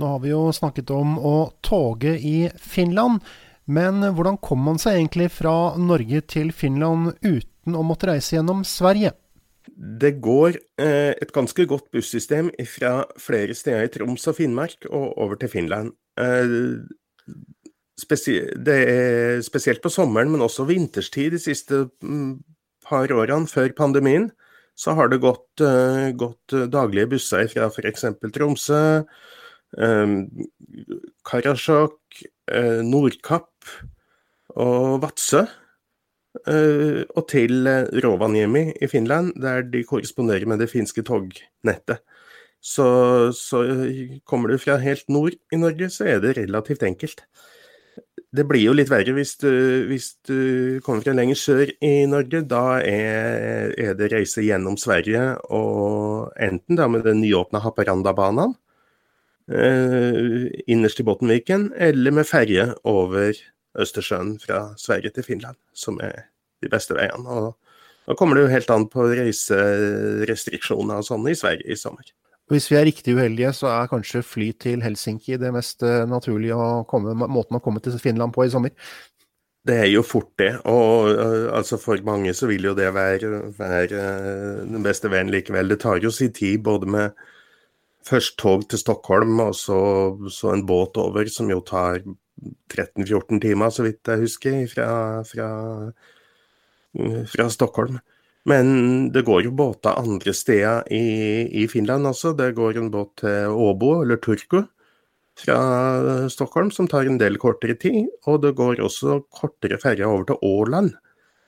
Nå 0.00 0.14
har 0.14 0.22
vi 0.22 0.30
jo 0.32 0.46
snakket 0.56 0.88
om 0.96 1.18
å 1.20 1.34
toge 1.60 2.14
i 2.16 2.48
Finland. 2.56 3.20
Men 3.68 4.00
hvordan 4.00 4.38
kom 4.40 4.64
man 4.64 4.80
seg 4.80 4.96
egentlig 4.96 5.28
fra 5.34 5.74
Norge 5.76 6.22
til 6.32 6.54
Finland 6.56 7.18
uten 7.20 7.76
å 7.76 7.84
måtte 7.84 8.08
reise 8.08 8.38
gjennom 8.38 8.64
Sverige? 8.64 9.12
Det 9.76 10.14
går 10.24 10.56
eh, 10.80 11.12
et 11.20 11.36
ganske 11.36 11.68
godt 11.68 11.90
bussystem 11.92 12.48
fra 12.64 13.04
flere 13.20 13.52
steder 13.52 13.84
i 13.84 13.92
Troms 13.92 14.24
og 14.32 14.40
Finnmark 14.40 14.88
og 14.88 15.20
over 15.20 15.36
til 15.36 15.52
Finland. 15.52 15.92
Eh, 16.16 16.80
det 18.04 18.76
er 18.76 19.42
spesielt 19.46 19.82
på 19.82 19.92
sommeren, 19.92 20.30
men 20.32 20.44
også 20.44 20.66
vinterstid 20.68 21.32
de 21.34 21.40
siste 21.42 21.88
mm, 22.02 22.40
par 22.86 23.12
årene 23.12 23.48
før 23.50 23.72
pandemien, 23.76 24.30
så 24.78 24.94
har 24.96 25.10
det 25.12 25.20
gått, 25.20 25.60
eh, 25.60 26.10
gått 26.16 26.54
daglige 26.72 27.10
busser 27.12 27.48
fra 27.52 27.68
f.eks. 27.68 28.06
Tromsø, 28.32 28.82
Karasjok, 31.30 32.22
Nordkapp 32.88 33.74
og 34.58 35.02
Vadsø. 35.04 35.44
Eh, 36.46 37.02
og 37.18 37.24
til 37.30 37.66
eh, 37.66 37.88
Rovaniemi 38.04 38.70
i 38.78 38.86
Finland, 38.86 39.32
der 39.42 39.64
de 39.66 39.82
korresponderer 39.82 40.46
med 40.46 40.60
det 40.62 40.70
finske 40.70 41.02
tognettet. 41.02 42.04
Så, 42.60 42.86
så, 43.34 43.64
kommer 44.28 44.52
du 44.52 44.60
fra 44.60 44.76
helt 44.78 45.08
nord 45.08 45.34
i 45.50 45.58
Norge, 45.58 45.88
så 45.90 46.06
er 46.06 46.20
det 46.22 46.36
relativt 46.36 46.84
enkelt. 46.86 47.24
Det 48.30 48.44
blir 48.46 48.62
jo 48.62 48.74
litt 48.76 48.90
verre 48.92 49.10
hvis 49.16 49.32
du, 49.42 49.50
hvis 49.90 50.12
du 50.28 50.78
kommer 50.86 51.02
fra 51.02 51.14
lenger 51.18 51.38
sør 51.38 51.70
i 51.82 52.06
Norge. 52.06 52.44
Da 52.46 52.78
er, 52.78 53.72
er, 53.74 53.96
det 53.98 54.12
reise 54.12 54.44
gjennom 54.46 54.76
Sverige, 54.78 55.32
og 55.50 56.30
enten 56.38 56.78
da 56.78 56.86
med 56.86 57.02
den 57.08 57.18
nyåpna 57.24 57.62
Haparandabanen 57.64 58.54
eh, 59.50 60.46
innerst 60.70 61.02
i 61.02 61.08
Bottenviken, 61.08 61.72
eller 61.74 62.14
med 62.20 62.28
ferje 62.30 62.68
over 62.86 63.34
Østersjøen 63.80 64.36
fra 64.42 64.62
Sverige 64.78 65.10
til 65.16 65.26
Finland, 65.26 65.58
som 65.74 65.98
er 65.98 66.30
de 66.62 66.70
beste 66.70 66.94
veiene. 66.94 67.26
Og 67.26 68.06
da 68.06 68.14
kommer 68.14 68.38
det 68.38 68.46
jo 68.46 68.54
helt 68.54 68.70
an 68.70 68.86
på 68.94 69.10
reiserestriksjoner 69.10 71.02
og 71.02 71.10
sånn 71.10 71.26
i 71.30 71.38
Sverige 71.38 71.66
i 71.66 71.78
sommer. 71.78 72.06
Hvis 72.50 72.66
vi 72.70 72.76
er 72.78 72.88
riktig 72.88 73.14
uheldige, 73.14 73.52
så 73.54 73.70
er 73.70 73.90
kanskje 73.90 74.24
fly 74.26 74.50
til 74.58 74.82
Helsinki 74.82 75.38
det 75.38 75.52
mest 75.54 75.84
eh, 75.86 76.02
naturlige 76.10 76.58
å 76.58 76.82
komme, 76.90 77.14
måten 77.14 77.60
å 77.60 77.62
komme 77.62 77.82
til 77.82 77.94
Finland 78.02 78.34
på 78.34 78.46
i 78.46 78.52
sommer? 78.52 78.74
Det 79.66 79.76
er 79.76 79.90
jo 79.92 80.00
fort 80.02 80.30
det, 80.40 80.54
og 80.72 81.10
altså 81.52 81.76
for 81.76 82.00
mange 82.02 82.32
så 82.34 82.48
vil 82.48 82.64
jo 82.64 82.72
det 82.72 82.86
være, 82.96 83.28
være 83.58 83.98
uh, 84.00 84.62
den 84.64 84.80
beste 84.80 85.10
veien 85.12 85.28
likevel. 85.28 85.68
Det 85.68 85.82
tar 85.82 86.00
jo 86.00 86.08
sin 86.14 86.32
tid 86.32 86.62
både 86.64 86.88
med 86.88 87.18
først 88.08 88.38
tog 88.40 88.64
til 88.70 88.80
Stockholm 88.80 89.40
og 89.44 89.54
så, 89.54 89.80
så 90.32 90.54
en 90.54 90.64
båt 90.66 90.96
over, 91.00 91.28
som 91.28 91.50
jo 91.52 91.60
tar 91.66 92.00
13-14 92.72 93.40
timer, 93.42 93.70
så 93.70 93.84
vidt 93.84 94.08
jeg 94.08 94.24
husker, 94.24 94.62
fra, 94.72 94.88
fra, 95.28 95.48
fra, 97.34 97.48
Stockholm. 97.52 98.00
Men 98.48 99.10
det 99.12 99.26
går 99.26 99.44
jo 99.44 99.52
båter 99.52 99.98
andre 100.00 100.32
steder 100.32 100.86
i, 100.92 101.04
i, 101.62 101.66
Finland 101.68 102.08
også. 102.08 102.32
Det 102.38 102.54
går 102.56 102.78
en 102.80 102.90
båt 102.92 103.12
til 103.20 103.52
Åbo, 103.52 103.98
eller 104.00 104.20
Turku, 104.22 104.62
fra 105.40 105.58
Stockholm, 106.32 106.70
som 106.72 106.88
tar 106.88 107.08
en 107.08 107.20
del 107.20 107.36
kortere 107.40 107.76
tid. 107.80 108.08
Og 108.30 108.40
det 108.44 108.54
går 108.56 108.80
også 108.80 109.20
kortere 109.28 109.80
ferjer 109.80 110.08
over 110.08 110.30
til 110.30 110.40
Åland, 110.46 110.94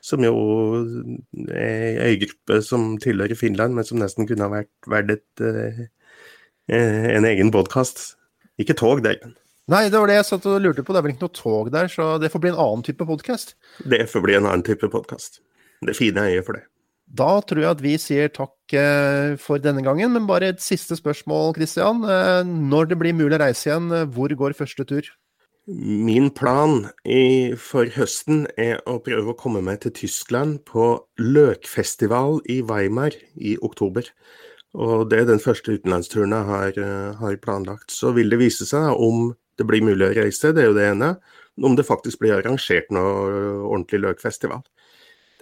som 0.05 0.24
jo 0.26 0.35
er 1.48 2.02
ei 2.02 2.16
øygruppe 2.16 2.61
som 2.66 2.96
tilhører 3.00 3.38
Finland, 3.38 3.76
men 3.78 3.88
som 3.88 4.00
nesten 4.02 4.28
kunne 4.28 4.48
ha 4.48 4.52
vært 4.61 4.90
verdt 4.92 5.14
et, 5.16 5.87
eh, 6.68 7.14
en 7.16 7.28
egen 7.28 7.55
podkast. 7.55 8.18
Ikke 8.61 8.76
tog 8.76 9.00
der, 9.02 9.16
Nei, 9.70 9.87
det 9.88 9.98
var 10.00 10.11
det 10.11 10.16
jeg 10.18 10.26
satt 10.26 10.46
og 10.50 10.59
lurte 10.61 10.83
på. 10.83 10.92
Det 10.92 10.98
er 10.98 11.05
vel 11.07 11.12
ikke 11.14 11.28
noe 11.28 11.37
tog 11.38 11.70
der, 11.72 11.88
så 11.88 12.16
det 12.20 12.33
får 12.33 12.42
bli 12.42 12.50
en 12.50 12.59
annen 12.59 12.83
type 12.83 13.07
podkast. 13.07 13.55
Det 13.87 14.05
får 14.11 14.24
bli 14.24 14.35
en 14.35 14.48
annen 14.48 14.64
type 14.66 14.90
podkast. 14.90 15.38
Det 15.87 15.94
fine 15.96 16.26
øyet 16.26 16.46
for 16.46 16.59
det. 16.59 16.64
Da 17.12 17.42
tror 17.44 17.61
jeg 17.61 17.75
at 17.75 17.83
vi 17.85 17.96
sier 18.01 18.31
takk 18.33 18.72
eh, 18.72 19.35
for 19.40 19.61
denne 19.61 19.83
gangen, 19.85 20.14
men 20.14 20.29
bare 20.29 20.53
et 20.55 20.62
siste 20.64 20.96
spørsmål, 20.96 21.53
Christian. 21.59 22.01
Eh, 22.09 22.40
når 22.48 22.88
det 22.88 22.98
blir 23.03 23.16
mulig 23.16 23.37
å 23.37 23.42
reise 23.42 23.68
igjen, 23.68 23.90
eh, 23.92 24.07
hvor 24.09 24.33
går 24.33 24.57
første 24.57 24.87
tur? 24.88 25.11
Min 25.68 26.31
plan 26.35 26.88
for 27.62 27.87
høsten 27.94 28.48
er 28.59 28.81
å 28.90 28.96
prøve 29.05 29.31
å 29.31 29.38
komme 29.38 29.61
meg 29.62 29.85
til 29.85 29.92
Tyskland 29.94 30.64
på 30.66 30.96
løkfestival 31.22 32.40
i 32.51 32.59
Weimar 32.66 33.14
i 33.38 33.55
oktober. 33.62 34.09
Og 34.75 35.05
det 35.12 35.20
er 35.20 35.29
den 35.29 35.44
første 35.44 35.77
utenlandsturen 35.77 36.35
jeg 36.35 36.48
har, 36.48 36.81
har 37.20 37.38
planlagt. 37.44 37.94
Så 37.94 38.11
vil 38.16 38.33
det 38.33 38.40
vise 38.40 38.66
seg 38.66 38.90
om 38.96 39.37
det 39.61 39.68
blir 39.68 39.85
mulig 39.87 40.09
å 40.09 40.16
reise, 40.16 40.51
det 40.51 40.64
er 40.64 40.72
jo 40.72 40.79
det 40.81 40.88
ene. 40.96 41.12
Om 41.62 41.77
det 41.79 41.87
faktisk 41.87 42.18
blir 42.25 42.40
arrangert 42.40 42.90
noe 42.90 43.62
ordentlig 43.68 44.03
løkfestival. 44.03 44.64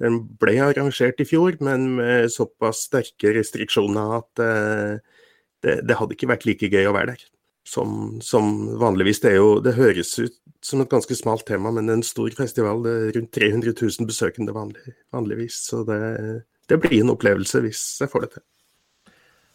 Den 0.00 0.22
ble 0.40 0.56
arrangert 0.64 1.20
i 1.20 1.26
fjor, 1.28 1.58
men 1.64 1.90
med 1.98 2.30
såpass 2.32 2.86
sterke 2.88 3.34
restriksjoner 3.36 4.16
at 4.20 4.42
eh, 4.44 4.94
det, 5.60 5.74
det, 5.84 5.96
hadde 5.98 6.16
ikke 6.16 6.30
vært 6.30 6.46
like 6.48 6.70
gøy 6.72 6.88
å 6.88 6.94
være 6.96 7.14
der. 7.14 7.26
Som, 7.68 7.90
som, 8.24 8.46
vanligvis. 8.80 9.20
Det, 9.22 9.34
jo, 9.36 9.58
det 9.62 9.76
høres 9.76 10.14
ut 10.18 10.38
som 10.64 10.80
et 10.82 10.90
ganske 10.90 11.14
smalt 11.16 11.44
tema, 11.48 11.72
men 11.76 11.92
en 11.92 12.04
stor 12.04 12.32
festival. 12.36 12.80
Det 12.86 12.94
er 12.96 13.12
rundt 13.18 13.34
300 13.36 13.74
000 13.76 14.08
besøkende 14.08 14.56
vanlig, 14.56 14.96
vanligvis. 15.12 15.60
Så 15.68 15.84
det, 15.88 16.00
det 16.72 16.80
blir 16.80 17.02
en 17.04 17.12
opplevelse 17.12 17.60
hvis 17.66 17.84
jeg 18.00 18.12
får 18.12 18.24
det 18.24 18.32
til. 18.38 18.46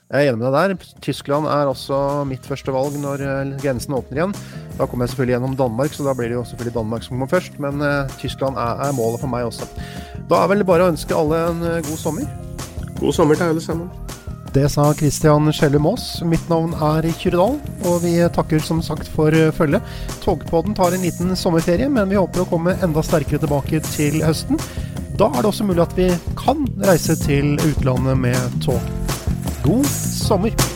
Jeg 0.06 0.28
er 0.28 0.30
enig 0.30 0.38
med 0.38 0.54
deg 0.54 0.76
der. 0.78 0.90
Tyskland 1.02 1.48
er 1.50 1.66
også 1.66 1.98
mitt 2.30 2.46
første 2.46 2.70
valg 2.70 2.94
når 3.02 3.24
eh, 3.26 3.54
grensen 3.58 3.96
åpner 3.98 4.20
igjen. 4.20 4.34
Da 4.78 4.86
kommer 4.86 5.08
jeg 5.08 5.16
selvfølgelig 5.16 5.34
gjennom 5.34 5.56
Danmark, 5.58 5.96
så 5.96 6.06
da 6.06 6.14
blir 6.14 6.30
det 6.30 6.36
jo 6.38 6.44
selvfølgelig 6.46 6.76
Danmark 6.76 7.06
som 7.06 7.16
kommer 7.16 7.32
først. 7.32 7.56
Men 7.64 7.82
uh, 7.82 8.18
Tyskland 8.22 8.60
er, 8.62 8.84
er, 8.86 8.94
målet 8.94 9.24
for 9.24 9.32
meg 9.32 9.48
også. 9.48 9.66
Da 10.30 10.44
er 10.44 10.52
vel 10.52 10.62
bare 10.68 10.86
å 10.86 10.92
ønske 10.94 11.16
alle 11.18 11.40
en 11.50 11.64
uh, 11.66 11.80
god 11.88 11.98
sommer. 11.98 12.28
God 13.00 13.16
sommer 13.18 13.40
til 13.40 13.50
alle 13.50 13.64
sammen. 13.64 13.90
Det 14.54 14.68
sa 14.72 14.86
Christian 14.96 15.50
Skjellum 15.50 15.88
Aas. 15.90 16.06
Mitt 16.28 16.46
navn 16.54 16.76
er 16.86 17.08
Kyrdal, 17.18 17.58
og 17.90 17.98
vi 18.06 18.14
takker 18.36 18.62
som 18.64 18.84
sagt 18.86 19.10
for 19.16 19.34
følget. 19.58 19.96
Togpodden 20.22 20.78
tar 20.78 20.94
en 20.94 21.08
liten 21.08 21.34
sommerferie, 21.40 21.90
men 21.90 22.14
vi 22.14 22.20
håper 22.20 22.46
å 22.46 22.50
komme 22.54 22.78
enda 22.86 23.04
sterkere 23.04 23.42
tilbake 23.42 23.82
til 23.90 24.22
høsten. 24.22 24.62
Da 25.18 25.32
er 25.32 25.42
det 25.42 25.50
også 25.50 25.66
mulig 25.66 25.84
at 25.88 25.98
vi 25.98 26.12
kan 26.38 26.62
reise 26.86 27.18
til 27.26 27.58
utlandet 27.72 28.22
med 28.22 28.62
tog. 28.64 29.05
God 29.66 29.84
sommer! 29.88 30.75